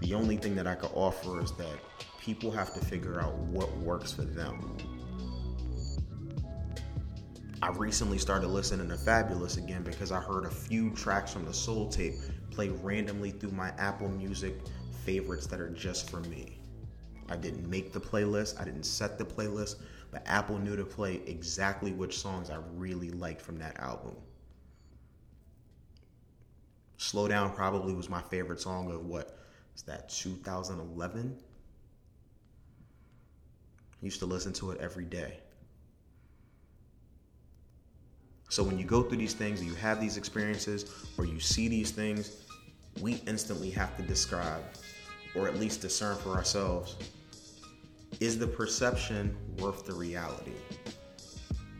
the 0.00 0.12
only 0.14 0.36
thing 0.36 0.54
that 0.56 0.66
I 0.66 0.74
could 0.74 0.90
offer 0.92 1.40
is 1.40 1.52
that 1.52 1.78
people 2.26 2.50
have 2.50 2.74
to 2.74 2.84
figure 2.84 3.20
out 3.20 3.36
what 3.36 3.74
works 3.76 4.12
for 4.12 4.22
them. 4.22 4.76
I 7.62 7.68
recently 7.68 8.18
started 8.18 8.48
listening 8.48 8.88
to 8.88 8.96
Fabolous 8.96 9.58
again 9.58 9.84
because 9.84 10.10
I 10.10 10.20
heard 10.20 10.44
a 10.44 10.50
few 10.50 10.90
tracks 10.90 11.32
from 11.32 11.44
the 11.44 11.54
Soul 11.54 11.88
Tape 11.88 12.14
play 12.50 12.70
randomly 12.70 13.30
through 13.30 13.52
my 13.52 13.68
Apple 13.78 14.08
Music 14.08 14.56
favorites 15.04 15.46
that 15.46 15.60
are 15.60 15.70
just 15.70 16.10
for 16.10 16.18
me. 16.22 16.58
I 17.28 17.36
didn't 17.36 17.70
make 17.70 17.92
the 17.92 18.00
playlist, 18.00 18.60
I 18.60 18.64
didn't 18.64 18.86
set 18.86 19.18
the 19.18 19.24
playlist, 19.24 19.76
but 20.10 20.24
Apple 20.26 20.58
knew 20.58 20.74
to 20.74 20.84
play 20.84 21.20
exactly 21.26 21.92
which 21.92 22.18
songs 22.18 22.50
I 22.50 22.58
really 22.74 23.10
liked 23.10 23.40
from 23.40 23.56
that 23.58 23.78
album. 23.78 24.16
Slow 26.96 27.28
Down 27.28 27.52
probably 27.52 27.94
was 27.94 28.10
my 28.10 28.22
favorite 28.22 28.60
song 28.60 28.90
of 28.90 29.06
what 29.06 29.38
is 29.76 29.82
that 29.82 30.08
2011? 30.08 31.38
Used 34.00 34.20
to 34.20 34.26
listen 34.26 34.52
to 34.54 34.70
it 34.70 34.80
every 34.80 35.04
day. 35.04 35.38
So 38.48 38.62
when 38.62 38.78
you 38.78 38.84
go 38.84 39.02
through 39.02 39.18
these 39.18 39.34
things, 39.34 39.62
you 39.62 39.74
have 39.74 40.00
these 40.00 40.16
experiences, 40.16 41.06
or 41.18 41.24
you 41.26 41.40
see 41.40 41.68
these 41.68 41.90
things, 41.90 42.42
we 43.00 43.14
instantly 43.26 43.70
have 43.70 43.96
to 43.96 44.02
describe, 44.02 44.62
or 45.34 45.48
at 45.48 45.56
least 45.56 45.80
discern 45.80 46.16
for 46.16 46.30
ourselves, 46.30 46.96
is 48.20 48.38
the 48.38 48.46
perception 48.46 49.36
worth 49.58 49.84
the 49.84 49.92
reality? 49.92 50.52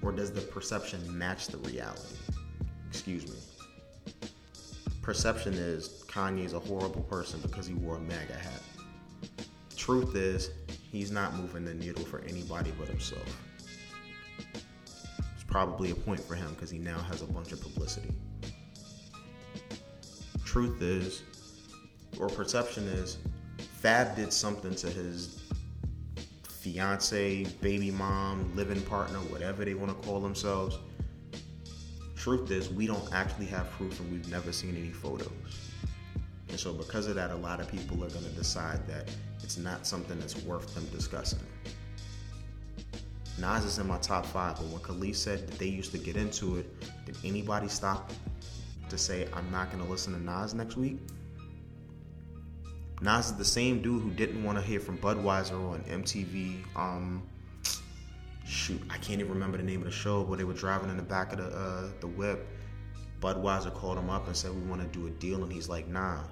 Or 0.02 0.12
does 0.12 0.33
the 0.33 0.40
perception 0.40 1.00
match 1.16 1.46
the 1.46 1.59
reality? 1.59 2.16
Excuse 2.90 3.26
me. 3.26 3.37
Perception 5.02 5.55
is 5.55 6.05
Kanye 6.09 6.44
is 6.44 6.52
a 6.52 6.59
horrible 6.59 7.02
person 7.02 7.40
because 7.40 7.66
he 7.66 7.74
wore 7.74 7.96
a 7.96 8.00
MAGA 8.00 8.35
hat. 8.35 8.62
Truth 9.76 10.16
is, 10.16 10.50
he's 10.90 11.11
not 11.11 11.35
moving 11.35 11.64
the 11.64 11.75
needle 11.75 12.05
for 12.05 12.20
anybody 12.20 12.72
but 12.79 12.88
himself. 12.88 13.40
It's 15.35 15.44
probably 15.46 15.90
a 15.90 15.94
point 15.94 16.20
for 16.20 16.35
him 16.35 16.55
because 16.55 16.70
he 16.70 16.79
now 16.79 16.99
has 16.99 17.22
a 17.22 17.27
bunch 17.27 17.53
of 17.53 17.61
publicity. 17.61 18.12
Truth 20.44 20.81
is, 20.81 21.22
or 22.18 22.29
perception 22.29 22.85
is, 22.85 23.18
Fab 23.59 24.16
did 24.16 24.33
something 24.33 24.75
to 24.77 24.88
his 24.88 25.42
fiance, 26.49 27.44
baby 27.61 27.90
mom, 27.90 28.51
living 28.57 28.81
partner, 28.83 29.18
whatever 29.18 29.64
they 29.64 29.75
want 29.75 29.90
to 29.90 30.09
call 30.09 30.20
themselves. 30.20 30.79
Truth 32.16 32.51
is, 32.51 32.68
we 32.70 32.87
don't 32.87 33.12
actually 33.12 33.46
have 33.46 33.70
proof 33.72 34.01
and 34.01 34.11
we've 34.11 34.29
never 34.29 34.51
seen 34.51 34.77
any 34.77 34.90
photos. 34.90 35.31
And 36.49 36.59
so, 36.59 36.72
because 36.72 37.07
of 37.07 37.14
that, 37.16 37.31
a 37.31 37.37
lot 37.37 37.61
of 37.61 37.70
people 37.70 38.03
are 38.03 38.09
going 38.09 38.25
to 38.25 38.31
decide 38.31 38.87
that 38.88 39.09
it's 39.47 39.57
not 39.57 39.87
something 39.87 40.19
that's 40.19 40.37
worth 40.43 40.75
them 40.75 40.85
discussing. 40.87 41.39
Nas 43.39 43.65
is 43.65 43.79
in 43.79 43.87
my 43.87 43.97
top 43.99 44.27
five, 44.27 44.57
but 44.57 44.67
when 44.67 44.81
Kelis 44.81 45.15
said 45.15 45.47
that 45.47 45.57
they 45.57 45.67
used 45.69 45.93
to 45.93 45.99
get 45.99 46.17
into 46.17 46.57
it, 46.57 46.67
did 47.05 47.17
anybody 47.23 47.69
stop 47.69 48.11
to 48.89 48.99
say, 48.99 49.29
I'm 49.33 49.49
not 49.53 49.71
going 49.71 49.85
to 49.85 49.89
listen 49.89 50.15
to 50.15 50.21
Nas 50.21 50.53
next 50.53 50.77
week? 50.77 50.99
Nas 53.01 53.27
is 53.27 53.35
the 53.35 53.45
same 53.45 53.81
dude 53.83 54.03
who 54.03 54.11
didn't 54.11 54.43
want 54.43 54.59
to 54.59 54.65
hear 54.65 54.81
from 54.81 54.99
Budweiser 54.99 55.53
on 55.53 55.81
MTV. 55.85 56.65
Um, 56.75 57.23
shoot, 58.45 58.83
I 58.91 58.99
can't 58.99 59.21
even 59.21 59.31
remember 59.31 59.59
the 59.59 59.63
name 59.63 59.79
of 59.79 59.85
the 59.85 59.93
show, 59.93 60.25
but 60.25 60.39
they 60.39 60.45
were 60.45 60.55
driving 60.55 60.91
in 60.91 60.97
the 60.97 61.05
back 61.05 61.33
of 61.33 61.39
the 61.39 61.57
uh, 61.57 61.89
the 62.01 62.09
whip. 62.09 62.49
Budweiser 63.21 63.73
called 63.73 63.97
him 63.97 64.11
up 64.11 64.27
and 64.27 64.37
said 64.37 64.53
we 64.53 64.63
want 64.63 64.83
to 64.83 64.99
do 64.99 65.07
a 65.07 65.11
deal, 65.11 65.45
and 65.45 65.53
he's 65.53 65.69
like, 65.69 65.87
Nah. 65.87 66.25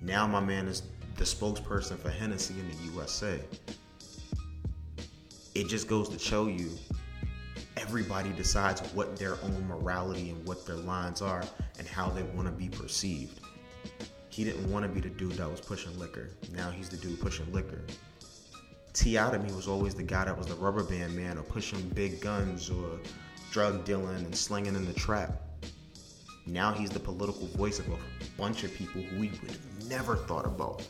Now 0.00 0.26
my 0.26 0.40
man 0.40 0.66
is 0.66 0.82
the 1.22 1.28
spokesperson 1.28 1.96
for 1.96 2.10
Hennessy 2.10 2.54
in 2.58 2.68
the 2.68 2.94
USA. 2.94 3.38
It 5.54 5.68
just 5.68 5.86
goes 5.86 6.08
to 6.08 6.18
show 6.18 6.48
you 6.48 6.70
everybody 7.76 8.30
decides 8.30 8.80
what 8.92 9.16
their 9.16 9.34
own 9.44 9.68
morality 9.68 10.30
and 10.30 10.44
what 10.44 10.66
their 10.66 10.74
lines 10.74 11.22
are 11.22 11.44
and 11.78 11.86
how 11.86 12.08
they 12.08 12.24
want 12.24 12.48
to 12.48 12.52
be 12.52 12.68
perceived. 12.68 13.38
He 14.30 14.42
didn't 14.42 14.68
want 14.68 14.84
to 14.84 14.88
be 14.88 14.98
the 14.98 15.14
dude 15.14 15.34
that 15.34 15.48
was 15.48 15.60
pushing 15.60 15.96
liquor. 15.96 16.30
Now 16.56 16.72
he's 16.72 16.88
the 16.88 16.96
dude 16.96 17.20
pushing 17.20 17.52
liquor. 17.52 17.82
T.I. 18.92 19.30
to 19.30 19.38
me 19.38 19.52
was 19.52 19.68
always 19.68 19.94
the 19.94 20.02
guy 20.02 20.24
that 20.24 20.36
was 20.36 20.48
the 20.48 20.56
rubber 20.56 20.82
band 20.82 21.14
man 21.14 21.38
or 21.38 21.42
pushing 21.42 21.88
big 21.90 22.20
guns 22.20 22.68
or 22.68 22.98
drug 23.52 23.84
dealing 23.84 24.16
and 24.16 24.34
slinging 24.34 24.74
in 24.74 24.86
the 24.86 24.92
trap. 24.92 25.40
Now 26.46 26.72
he's 26.72 26.90
the 26.90 26.98
political 26.98 27.46
voice 27.46 27.78
of 27.78 27.88
a 27.90 27.96
bunch 28.36 28.64
of 28.64 28.74
people 28.74 29.02
who 29.02 29.20
we 29.20 29.28
would 29.28 29.88
never 29.88 30.16
thought 30.16 30.46
about. 30.46 30.82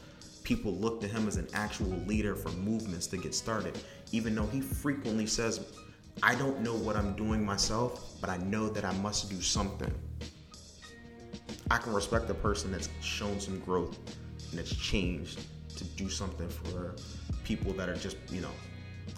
People 0.43 0.75
look 0.75 1.01
to 1.01 1.09
him 1.09 1.29
as 1.29 1.37
an 1.37 1.47
actual 1.55 1.89
leader 2.07 2.35
for 2.35 2.51
movements 2.51 3.07
to 3.09 3.17
get 3.17 3.35
started, 3.35 3.79
even 4.11 4.35
though 4.35 4.47
he 4.47 4.61
frequently 4.61 5.27
says, 5.27 5.67
I 6.23 6.35
don't 6.35 6.61
know 6.61 6.75
what 6.75 6.97
I'm 6.97 7.15
doing 7.15 7.45
myself, 7.45 8.21
but 8.21 8.29
I 8.29 8.37
know 8.39 8.69
that 8.69 8.85
I 8.85 8.93
must 8.95 9.31
do 9.31 9.41
something. 9.41 9.93
I 11.71 11.79
can 11.79 11.93
respect 11.93 12.29
a 12.29 12.35
person 12.35 12.73
that's 12.73 12.89
shown 13.01 13.41
some 13.41 13.61
growth 13.61 13.99
and 14.51 14.59
that's 14.59 14.75
changed 14.75 15.41
to 15.77 15.85
do 15.85 16.11
something 16.11 16.49
for 16.49 16.95
people 17.45 17.73
that 17.75 17.89
are 17.89 17.97
just, 17.97 18.17
you 18.31 18.41
know, 18.41 18.51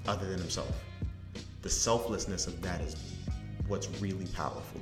other 0.06 0.28
than 0.28 0.38
himself. 0.38 0.72
The 1.62 1.70
selflessness 1.70 2.46
of 2.46 2.60
that 2.62 2.80
is 2.80 2.96
what's 3.66 3.88
really 4.00 4.26
powerful 4.26 4.80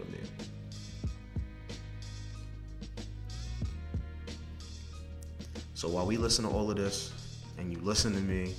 So 5.82 5.88
while 5.88 6.06
we 6.06 6.16
listen 6.16 6.44
to 6.44 6.50
all 6.52 6.70
of 6.70 6.76
this 6.76 7.10
and 7.58 7.72
you 7.72 7.80
listen 7.80 8.12
to 8.12 8.20
me, 8.20 8.54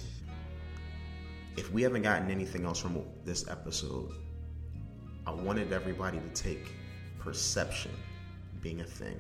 if 1.56 1.72
we 1.72 1.82
haven't 1.82 2.02
gotten 2.02 2.30
anything 2.30 2.66
else 2.66 2.82
from 2.82 3.02
this 3.24 3.48
episode, 3.48 4.12
I 5.26 5.32
wanted 5.32 5.72
everybody 5.72 6.20
to 6.20 6.28
take 6.44 6.74
perception 7.20 7.92
being 8.62 8.82
a 8.82 8.84
thing. 8.84 9.18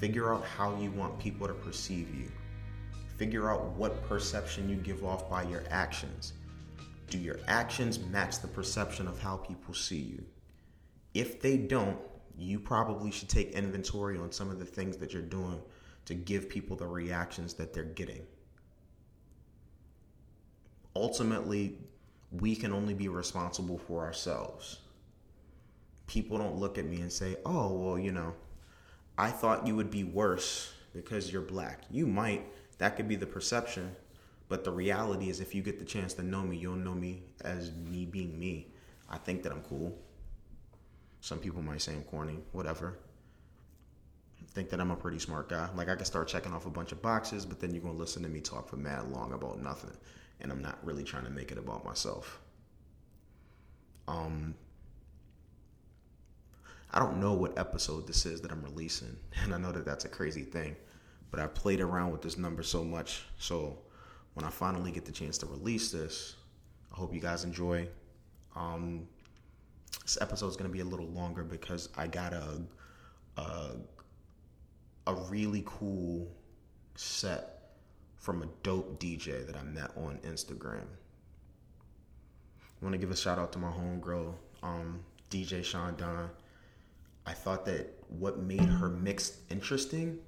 Figure 0.00 0.32
out 0.32 0.46
how 0.46 0.74
you 0.80 0.92
want 0.92 1.18
people 1.18 1.46
to 1.46 1.52
perceive 1.52 2.08
you. 2.14 2.32
Figure 3.18 3.50
out 3.50 3.66
what 3.72 4.02
perception 4.08 4.70
you 4.70 4.76
give 4.76 5.04
off 5.04 5.28
by 5.28 5.42
your 5.42 5.64
actions. 5.68 6.32
Do 7.10 7.18
your 7.18 7.36
actions 7.48 7.98
match 7.98 8.40
the 8.40 8.48
perception 8.48 9.06
of 9.06 9.20
how 9.20 9.36
people 9.36 9.74
see 9.74 10.00
you? 10.00 10.24
If 11.12 11.42
they 11.42 11.58
don't, 11.58 11.98
you 12.38 12.58
probably 12.60 13.10
should 13.10 13.28
take 13.28 13.52
inventory 13.52 14.18
on 14.18 14.30
some 14.30 14.50
of 14.50 14.58
the 14.58 14.64
things 14.64 14.96
that 14.98 15.12
you're 15.12 15.22
doing 15.22 15.60
to 16.04 16.14
give 16.14 16.48
people 16.48 16.76
the 16.76 16.86
reactions 16.86 17.54
that 17.54 17.72
they're 17.72 17.84
getting. 17.84 18.22
Ultimately, 20.94 21.78
we 22.30 22.54
can 22.54 22.72
only 22.72 22.94
be 22.94 23.08
responsible 23.08 23.78
for 23.78 24.04
ourselves. 24.04 24.78
People 26.06 26.38
don't 26.38 26.56
look 26.56 26.78
at 26.78 26.86
me 26.86 27.00
and 27.00 27.12
say, 27.12 27.36
oh, 27.44 27.72
well, 27.72 27.98
you 27.98 28.12
know, 28.12 28.34
I 29.18 29.30
thought 29.30 29.66
you 29.66 29.74
would 29.76 29.90
be 29.90 30.04
worse 30.04 30.72
because 30.94 31.32
you're 31.32 31.42
black. 31.42 31.82
You 31.90 32.06
might, 32.06 32.46
that 32.78 32.96
could 32.96 33.08
be 33.08 33.16
the 33.16 33.26
perception, 33.26 33.94
but 34.48 34.62
the 34.62 34.70
reality 34.70 35.28
is 35.28 35.40
if 35.40 35.54
you 35.54 35.62
get 35.62 35.78
the 35.78 35.84
chance 35.84 36.14
to 36.14 36.22
know 36.22 36.42
me, 36.42 36.56
you'll 36.56 36.76
know 36.76 36.94
me 36.94 37.22
as 37.40 37.72
me 37.72 38.04
being 38.04 38.38
me. 38.38 38.68
I 39.10 39.18
think 39.18 39.42
that 39.42 39.52
I'm 39.52 39.62
cool. 39.62 39.96
Some 41.26 41.40
people 41.40 41.60
might 41.60 41.82
say 41.82 41.92
I'm 41.92 42.04
corny, 42.04 42.38
whatever. 42.52 43.00
Think 44.52 44.70
that 44.70 44.80
I'm 44.80 44.92
a 44.92 44.96
pretty 44.96 45.18
smart 45.18 45.48
guy. 45.48 45.68
Like 45.74 45.88
I 45.88 45.96
can 45.96 46.04
start 46.04 46.28
checking 46.28 46.52
off 46.52 46.66
a 46.66 46.70
bunch 46.70 46.92
of 46.92 47.02
boxes, 47.02 47.44
but 47.44 47.58
then 47.58 47.74
you're 47.74 47.82
gonna 47.82 47.98
listen 47.98 48.22
to 48.22 48.28
me 48.28 48.40
talk 48.40 48.68
for 48.68 48.76
mad 48.76 49.08
long 49.08 49.32
about 49.32 49.60
nothing. 49.60 49.90
and 50.40 50.52
I'm 50.52 50.62
not 50.62 50.78
really 50.86 51.02
trying 51.02 51.24
to 51.24 51.30
make 51.30 51.50
it 51.50 51.58
about 51.58 51.84
myself. 51.84 52.40
Um, 54.06 54.54
I 56.92 57.00
don't 57.00 57.18
know 57.18 57.32
what 57.32 57.58
episode 57.58 58.06
this 58.06 58.24
is 58.24 58.40
that 58.42 58.52
I'm 58.52 58.62
releasing, 58.62 59.16
and 59.42 59.52
I 59.52 59.58
know 59.58 59.72
that 59.72 59.84
that's 59.84 60.04
a 60.04 60.08
crazy 60.08 60.44
thing, 60.44 60.76
but 61.32 61.40
I 61.40 61.48
played 61.48 61.80
around 61.80 62.12
with 62.12 62.22
this 62.22 62.38
number 62.38 62.62
so 62.62 62.84
much. 62.84 63.24
So 63.38 63.78
when 64.34 64.44
I 64.44 64.50
finally 64.50 64.92
get 64.92 65.04
the 65.04 65.10
chance 65.10 65.38
to 65.38 65.46
release 65.46 65.90
this, 65.90 66.36
I 66.92 66.96
hope 66.96 67.12
you 67.12 67.20
guys 67.20 67.42
enjoy. 67.42 67.88
Um, 68.54 69.08
this 70.02 70.18
episode 70.20 70.48
is 70.48 70.56
going 70.56 70.70
to 70.70 70.72
be 70.72 70.80
a 70.80 70.84
little 70.84 71.08
longer 71.08 71.44
because 71.44 71.88
I 71.96 72.06
got 72.06 72.32
a, 72.32 72.62
a 73.36 73.70
a 75.06 75.14
really 75.14 75.62
cool 75.64 76.28
set 76.96 77.56
from 78.16 78.42
a 78.42 78.46
dope 78.62 78.98
DJ 79.00 79.46
that 79.46 79.56
I 79.56 79.62
met 79.62 79.90
on 79.96 80.18
Instagram. 80.24 80.84
I 82.60 82.84
want 82.84 82.92
to 82.92 82.98
give 82.98 83.10
a 83.10 83.16
shout 83.16 83.38
out 83.38 83.52
to 83.52 83.58
my 83.58 83.70
homegirl, 83.70 84.34
um, 84.62 85.00
DJ 85.30 85.62
Chandon. 85.62 86.28
I 87.24 87.32
thought 87.32 87.64
that 87.66 87.94
what 88.08 88.38
made 88.38 88.60
her 88.60 88.88
mix 88.88 89.38
interesting 89.50 90.18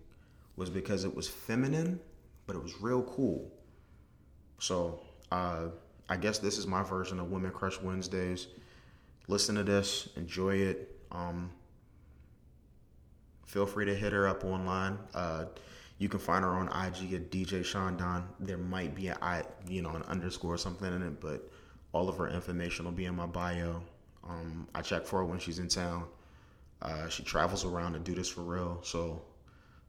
was 0.57 0.71
because 0.71 1.05
it 1.05 1.15
was 1.15 1.29
feminine, 1.29 2.01
but 2.47 2.57
it 2.57 2.63
was 2.63 2.81
real 2.81 3.03
cool. 3.03 3.53
So 4.59 5.01
uh, 5.31 5.67
I 6.09 6.17
guess 6.17 6.39
this 6.39 6.59
is 6.59 6.67
my 6.67 6.83
version 6.83 7.21
of 7.21 7.31
Women 7.31 7.51
Crush 7.51 7.81
Wednesdays. 7.81 8.49
Listen 9.29 9.57
to 9.57 9.63
this, 9.63 10.09
enjoy 10.17 10.57
it. 10.57 10.97
Um, 11.13 11.51
feel 13.47 13.67
free 13.67 13.85
to 13.85 13.95
hit 13.95 14.13
her 14.13 14.27
up 14.27 14.45
online. 14.45 14.99
Uh, 15.15 15.45
you 15.99 16.09
can 16.09 16.19
find 16.19 16.45
her 16.45 16.51
on 16.51 16.69
IG 16.69 17.13
at 17.13 17.31
DJ 17.31 17.65
Chandon. 17.65 18.25
There 18.41 18.57
might 18.57 18.95
be 18.95 19.09
a 19.09 19.19
I, 19.21 19.43
you 19.69 19.83
know, 19.83 19.91
an 19.91 20.03
underscore 20.05 20.55
or 20.55 20.59
something 20.59 20.93
in 20.93 21.03
it, 21.03 21.21
but 21.21 21.51
all 21.93 22.09
of 22.09 22.17
her 22.17 22.29
information 22.29 22.85
will 22.85 22.93
be 22.93 23.05
in 23.05 23.17
my 23.17 23.27
bio. 23.27 23.83
Um, 24.27 24.67
I 24.75 24.81
check 24.81 25.05
for 25.05 25.19
her 25.19 25.25
when 25.25 25.39
she's 25.39 25.59
in 25.59 25.69
town. 25.69 26.05
Uh, 26.81 27.09
she 27.09 27.23
travels 27.23 27.65
around 27.65 27.95
to 27.95 27.99
do 27.99 28.15
this 28.15 28.29
for 28.29 28.43
real. 28.43 28.79
So 28.83 29.23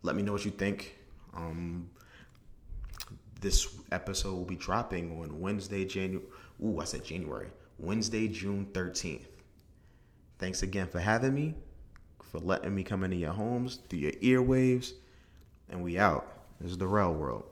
let 0.02 0.16
me 0.16 0.24
know 0.24 0.34
what 0.34 0.46
you 0.46 0.52
think. 0.52 0.98
Um, 1.34 1.90
this 3.40 3.68
episode 3.92 4.34
will 4.34 4.46
be 4.46 4.56
dropping 4.56 5.22
on 5.22 5.40
Wednesday, 5.40 5.86
January. 5.86 6.26
Ooh, 6.64 6.80
I 6.80 6.86
said 6.86 7.06
January. 7.06 7.48
Wednesday, 7.80 8.28
June 8.28 8.68
13th. 8.74 9.26
Thanks 10.38 10.64
again 10.64 10.88
for 10.88 11.00
having 11.00 11.34
me, 11.34 11.56
for 12.22 12.40
letting 12.40 12.76
me 12.76 12.84
come 12.84 13.04
into 13.04 13.18
your 13.18 13.32
homes, 13.32 13.80
through 13.90 14.00
your 14.00 14.12
earwaves, 14.12 14.94
and 15.70 15.82
we 15.82 15.98
out. 15.98 16.28
This 16.60 16.72
is 16.72 16.78
the 16.78 16.88
real 16.88 17.14
world. 17.14 17.49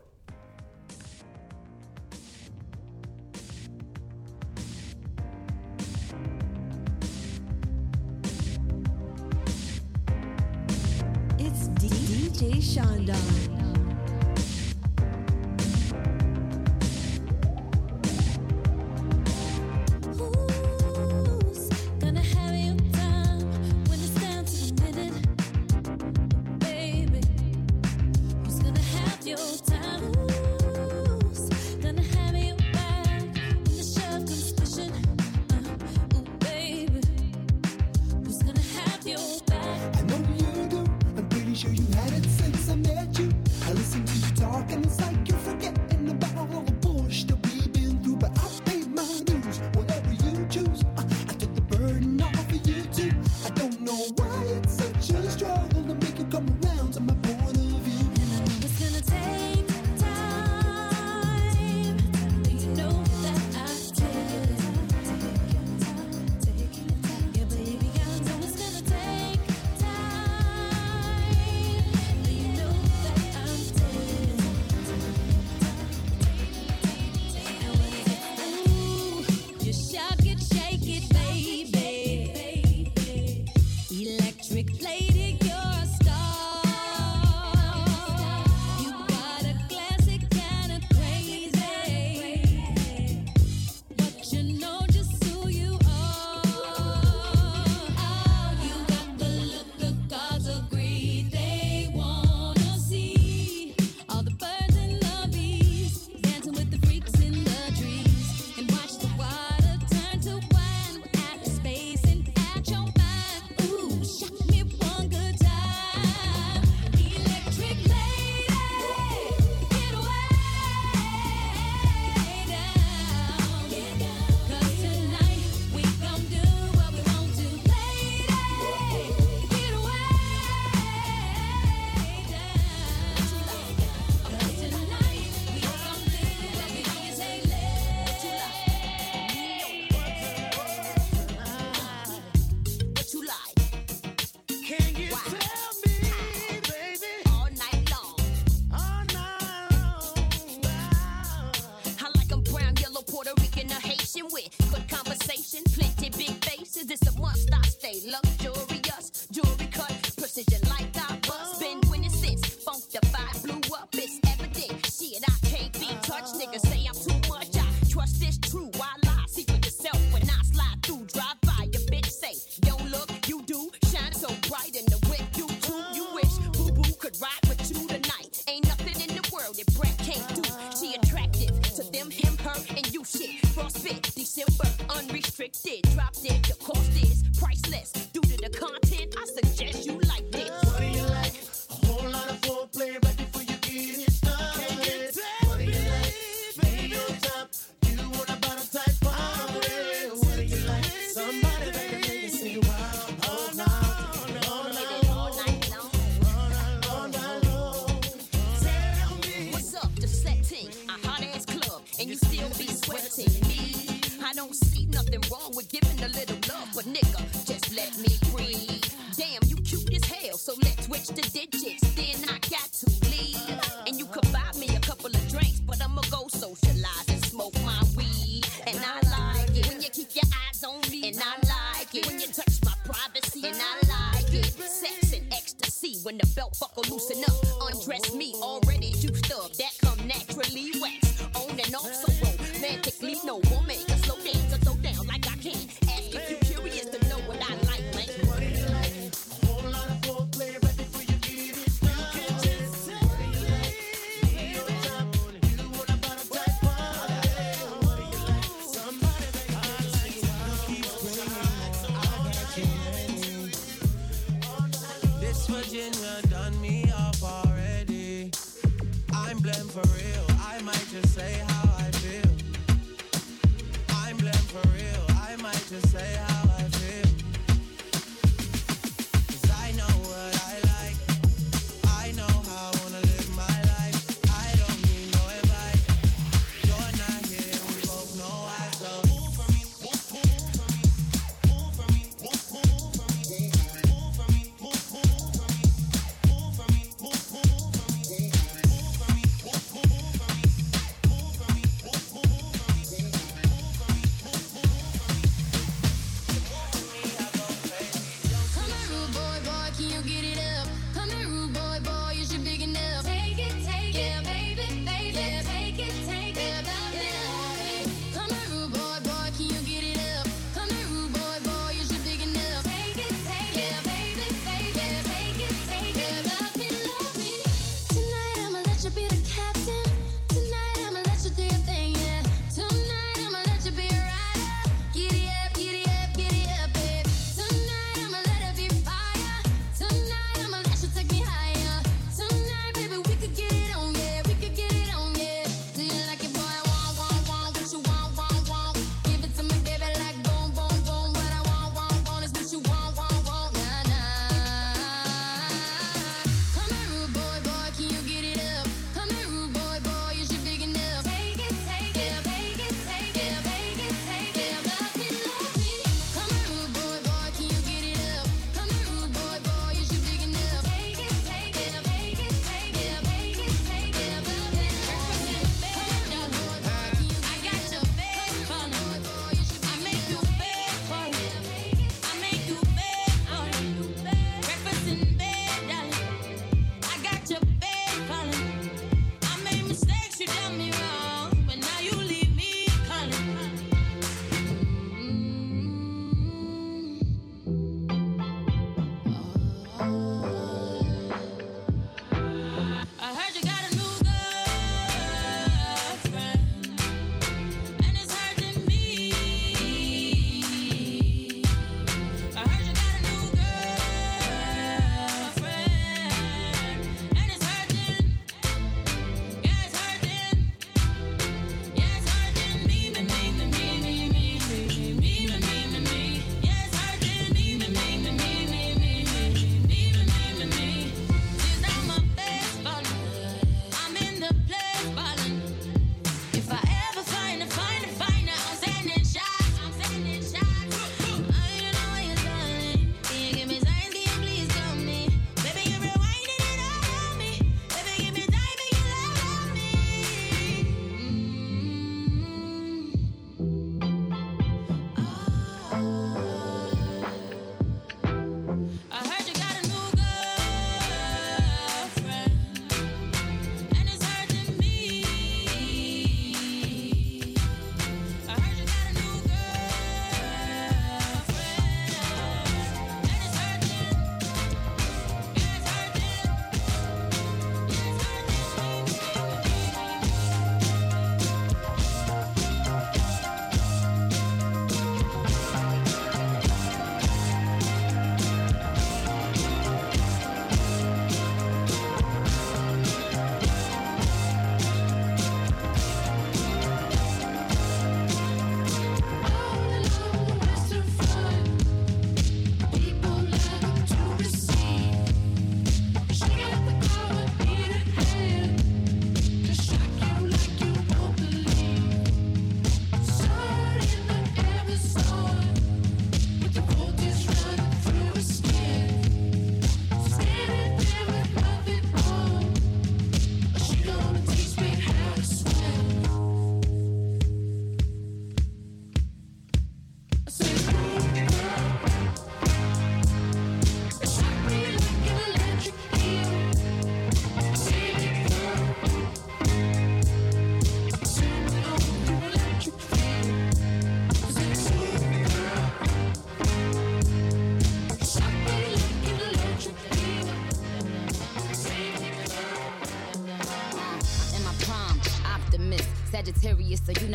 see 235.88 236.00
when 236.04 236.18
the 236.18 236.28
belt 236.36 236.58
buckle 236.60 236.84
loosen 236.90 237.24
up. 237.24 237.36
Undress 237.62 238.14
me, 238.14 238.34
already 238.36 238.92
juiced 238.94 239.32
up. 239.32 239.52
That 239.54 239.74
come 239.82 240.08
naturally 240.08 240.72
wax. 240.82 241.22
On 241.36 241.52
and 241.52 241.76
off 241.76 241.94
so 241.94 242.12
romantically, 242.26 243.16
no 243.24 243.36
woman 243.52 243.78
can 243.88 243.98
slow 244.00 244.18
dance 244.24 244.54
or 244.54 244.60
slow 244.64 244.76
down 244.76 245.08
like 245.08 245.28
I 245.28 245.36
can. 245.38 245.87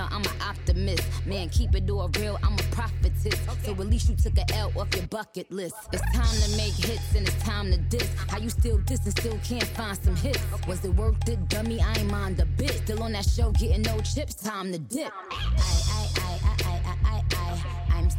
Know 0.02 0.16
I'm 0.16 0.22
an 0.22 0.42
optimist. 0.42 1.02
Man, 1.26 1.48
keep 1.48 1.74
it 1.74 1.88
all 1.90 2.10
real, 2.18 2.38
I'm 2.42 2.54
a 2.54 2.62
prophetess. 2.74 3.38
So 3.64 3.72
at 3.72 3.78
least 3.78 4.08
you 4.08 4.16
took 4.16 4.36
a 4.38 4.54
L 4.54 4.72
off 4.76 4.94
your 4.94 5.06
bucket 5.06 5.50
list. 5.50 5.74
It's 5.92 6.02
time 6.12 6.50
to 6.50 6.56
make 6.56 6.74
hits 6.74 7.14
and 7.14 7.26
it's 7.26 7.42
time 7.42 7.70
to 7.70 7.78
diss. 7.78 8.08
How 8.28 8.38
you 8.38 8.50
still 8.50 8.78
diss 8.78 9.00
and 9.04 9.16
still 9.18 9.38
can't 9.44 9.64
find 9.64 9.96
some 9.98 10.16
hits? 10.16 10.40
Was 10.66 10.84
it 10.84 10.94
worth 10.94 11.28
it, 11.28 11.48
dummy? 11.48 11.80
I 11.80 11.92
ain't 11.94 12.10
mind 12.10 12.40
a 12.40 12.46
bit. 12.46 12.72
Still 12.84 13.02
on 13.02 13.12
that 13.12 13.24
show, 13.24 13.52
getting 13.52 13.82
no 13.82 14.00
chips, 14.00 14.34
time 14.34 14.72
to 14.72 14.78
dip. 14.78 15.12
I, 15.30 15.36
I, 15.58 15.91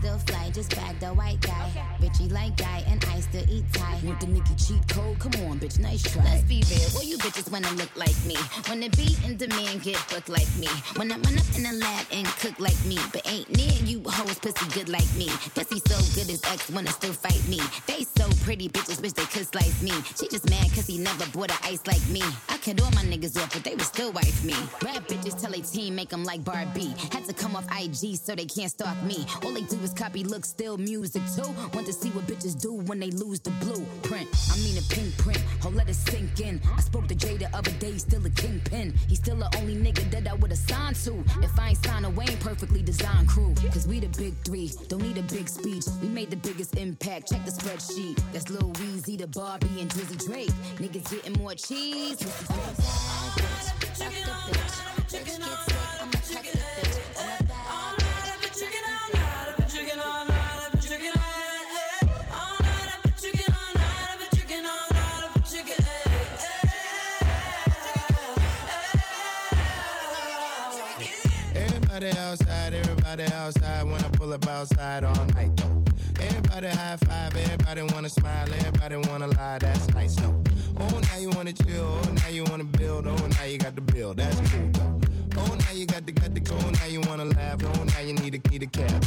still 0.03 0.17
fly, 0.19 0.49
just 0.49 0.75
bagged 0.75 1.01
a 1.03 1.13
white 1.13 1.39
guy. 1.39 1.71
Bitchy 2.01 2.29
like 2.29 2.57
guy, 2.57 2.83
and 2.87 3.03
I 3.05 3.21
still 3.21 3.45
eat 3.49 3.63
Thai. 3.71 3.99
Want 4.03 4.19
the 4.19 4.27
Nicki 4.27 4.53
cheat 4.55 4.85
code? 4.89 5.17
Come 5.19 5.35
on, 5.47 5.59
bitch, 5.59 5.79
nice 5.79 6.03
try. 6.03 6.23
Let's 6.25 6.43
be 6.43 6.61
real, 6.69 6.89
well, 6.93 7.05
you 7.05 7.17
bitches 7.19 7.49
wanna 7.49 7.71
look 7.79 7.95
like 7.95 8.19
me. 8.25 8.35
Wanna 8.67 8.89
be 8.89 9.15
in 9.25 9.37
demand, 9.37 9.81
get 9.81 9.95
booked 10.09 10.27
like 10.27 10.51
me. 10.59 10.67
Wanna 10.97 11.15
run 11.23 11.37
up 11.39 11.47
in 11.55 11.63
the 11.63 11.73
lab 11.79 12.05
and 12.11 12.27
cook 12.43 12.59
like 12.59 12.81
me. 12.85 12.99
But 13.13 13.25
ain't 13.31 13.47
near 13.55 13.71
you 13.85 14.03
hoes 14.05 14.39
pussy 14.39 14.67
good 14.73 14.89
like 14.89 15.07
me. 15.15 15.29
Pussy 15.55 15.79
so 15.87 15.95
good 16.15 16.27
his 16.27 16.43
ex 16.51 16.69
wanna 16.69 16.91
still 16.91 17.13
fight 17.13 17.43
me. 17.47 17.61
They 17.87 18.03
so 18.03 18.27
pretty, 18.43 18.67
bitches 18.67 19.01
wish 19.01 19.13
they 19.13 19.27
could 19.31 19.47
slice 19.47 19.81
me. 19.81 19.95
She 20.19 20.27
just 20.27 20.49
mad 20.49 20.67
cause 20.75 20.87
he 20.87 20.97
never 20.97 21.25
bought 21.31 21.51
a 21.51 21.57
ice 21.63 21.83
like 21.87 22.05
me. 22.09 22.23
I 22.49 22.52
cut 22.63 22.81
all 22.81 22.91
my 22.91 23.03
niggas 23.03 23.37
off, 23.41 23.51
but 23.51 23.63
they 23.63 23.71
would 23.71 23.81
still 23.81 24.11
wife 24.13 24.43
me. 24.43 24.55
Rap 24.83 25.07
bitches 25.07 25.39
tell 25.39 25.53
a 25.53 25.59
team 25.59 25.95
make 25.95 26.09
them 26.09 26.23
like 26.23 26.43
Barbie. 26.43 26.93
Had 27.11 27.25
to 27.25 27.33
come 27.33 27.55
off 27.55 27.65
IG 27.77 28.15
so 28.15 28.35
they 28.35 28.45
can't 28.45 28.71
stalk 28.71 29.01
me. 29.03 29.25
All 29.43 29.51
they 29.51 29.63
do 29.63 29.77
is 29.83 29.93
copy, 29.93 30.23
look, 30.23 30.45
still 30.45 30.77
music 30.77 31.21
too. 31.35 31.49
Want 31.73 31.85
to 31.87 31.93
see 31.93 32.09
what 32.11 32.25
bitches 32.25 32.59
do 32.59 32.73
when 32.73 32.99
they 32.99 33.11
lose 33.11 33.41
the 33.41 33.49
blueprint. 33.61 34.27
I 34.51 34.57
mean 34.59 34.77
a 34.77 34.81
Pinkprint, 34.93 35.41
oh 35.65 35.69
let 35.69 35.89
it 35.89 35.95
sink 35.95 36.39
in. 36.39 36.61
I 36.77 36.81
spoke 36.81 37.07
to 37.07 37.15
Jay 37.15 37.37
the 37.37 37.49
other 37.55 37.71
day, 37.71 37.97
still 37.97 38.25
a 38.25 38.29
kingpin. 38.29 38.93
He's 39.09 39.19
still 39.19 39.35
the 39.35 39.53
only 39.57 39.75
nigga 39.75 40.09
that 40.11 40.27
I 40.27 40.33
would've 40.35 40.57
signed 40.57 40.95
to. 41.03 41.19
If 41.41 41.59
I 41.59 41.69
ain't 41.69 41.83
signed 41.83 42.05
a 42.05 42.09
Wayne 42.09 42.37
perfectly 42.37 42.81
designed 42.81 43.27
crew. 43.27 43.53
Cause 43.71 43.87
we 43.87 43.99
the 43.99 44.07
big 44.17 44.35
three, 44.45 44.71
don't 44.87 45.01
need 45.01 45.17
a 45.17 45.23
big 45.23 45.49
speech. 45.49 45.85
We 46.01 46.07
made 46.07 46.29
the 46.29 46.37
biggest 46.37 46.77
impact, 46.77 47.29
check 47.29 47.43
the 47.45 47.51
spreadsheet. 47.51 48.21
That's 48.31 48.49
Lil 48.49 48.71
Weezy, 48.73 49.17
the 49.17 49.27
Barbie, 49.27 49.81
and 49.81 49.89
Drizzy 49.89 50.25
Drake. 50.25 50.51
Niggas 50.77 51.09
getting 51.11 51.33
more 51.33 51.55
cheese. 51.55 52.19
Outside. 73.43 73.83
When 73.83 74.03
I 74.03 74.09
pull 74.09 74.33
up 74.33 74.47
outside 74.47 75.03
all 75.03 75.25
night 75.35 75.55
though. 75.57 75.83
Everybody 76.19 76.67
high 76.67 76.97
five, 76.97 77.35
everybody 77.35 77.81
wanna 77.93 78.09
smile, 78.09 78.47
everybody 78.53 78.95
wanna 78.95 79.27
lie. 79.27 79.59
That's 79.59 79.87
nice 79.89 80.15
though. 80.15 80.52
Oh, 80.79 80.99
now 80.99 81.17
you 81.17 81.29
wanna 81.29 81.53
chill, 81.53 81.99
oh, 82.03 82.13
now 82.13 82.27
you 82.29 82.43
wanna 82.45 82.63
build, 82.63 83.07
oh, 83.07 83.15
now 83.15 83.43
you 83.43 83.57
got 83.57 83.75
the 83.75 83.81
bill. 83.81 84.13
That's 84.13 84.35
cool 84.51 84.69
though. 84.71 85.01
Oh, 85.37 85.55
now 85.55 85.71
you 85.71 85.85
got 85.85 86.05
the 86.05 86.11
got 86.11 86.33
the 86.33 86.39
go, 86.39 86.57
now 86.57 86.85
you 86.85 87.01
wanna 87.01 87.25
laugh, 87.25 87.61
oh, 87.63 87.83
now 87.83 87.99
you 87.99 88.13
need 88.13 88.35
a 88.35 88.49
need 88.49 88.63
a 88.63 88.67
cab. 88.67 89.03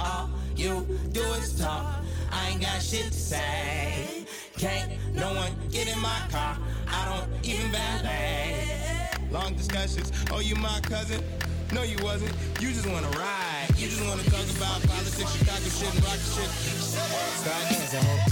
All 0.00 0.30
you 0.56 0.86
do 1.12 1.22
is 1.34 1.58
talk. 1.58 2.02
I 2.30 2.50
ain't 2.50 2.62
got 2.62 2.80
shit 2.82 3.04
to 3.04 3.12
say. 3.12 4.26
Can't 4.56 4.92
no 5.14 5.34
one 5.34 5.52
get 5.70 5.88
in 5.88 5.98
my 6.00 6.20
car. 6.30 6.56
I 6.88 7.04
don't 7.08 7.46
even 7.46 7.70
valet. 7.70 9.08
Long 9.30 9.54
discussions. 9.54 10.12
Oh, 10.30 10.40
you 10.40 10.56
my 10.56 10.80
cousin? 10.80 11.22
No, 11.72 11.82
you 11.82 11.96
wasn't. 12.02 12.34
You 12.60 12.68
just 12.68 12.86
wanna 12.86 13.08
ride. 13.10 13.68
You 13.76 13.88
just 13.88 14.04
wanna 14.04 14.22
talk 14.24 14.48
about 14.56 14.82
politics, 14.88 15.32
Chicago 15.32 15.68
shit, 15.68 15.94
and 15.94 16.04
rock 16.04 16.20
shit. 16.20 16.50
Start 17.42 17.68
dancing, 17.68 18.31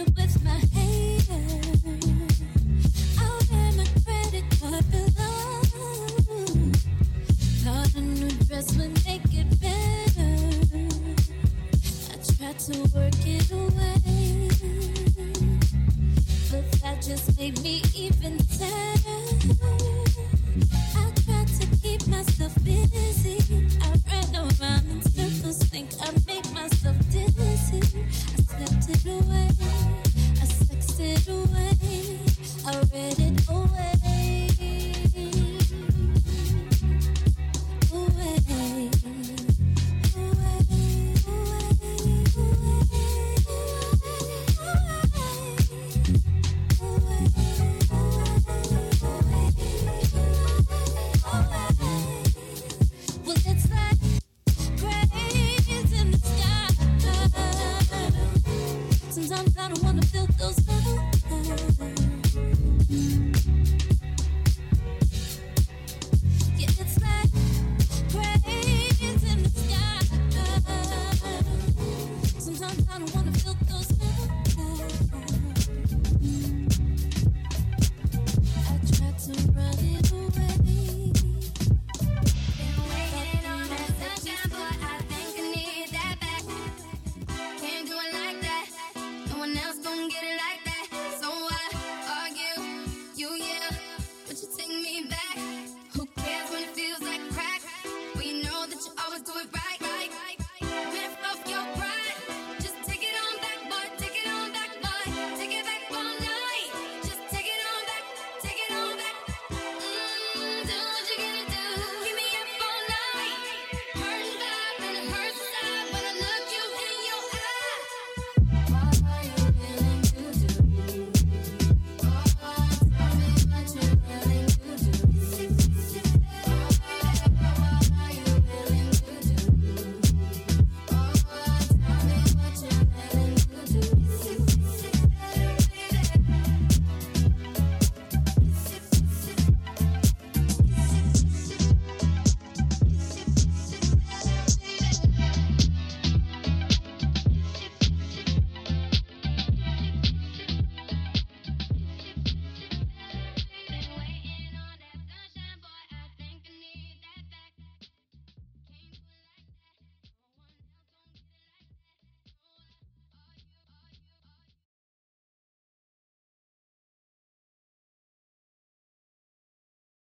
with 0.00 0.42
my 0.42 0.71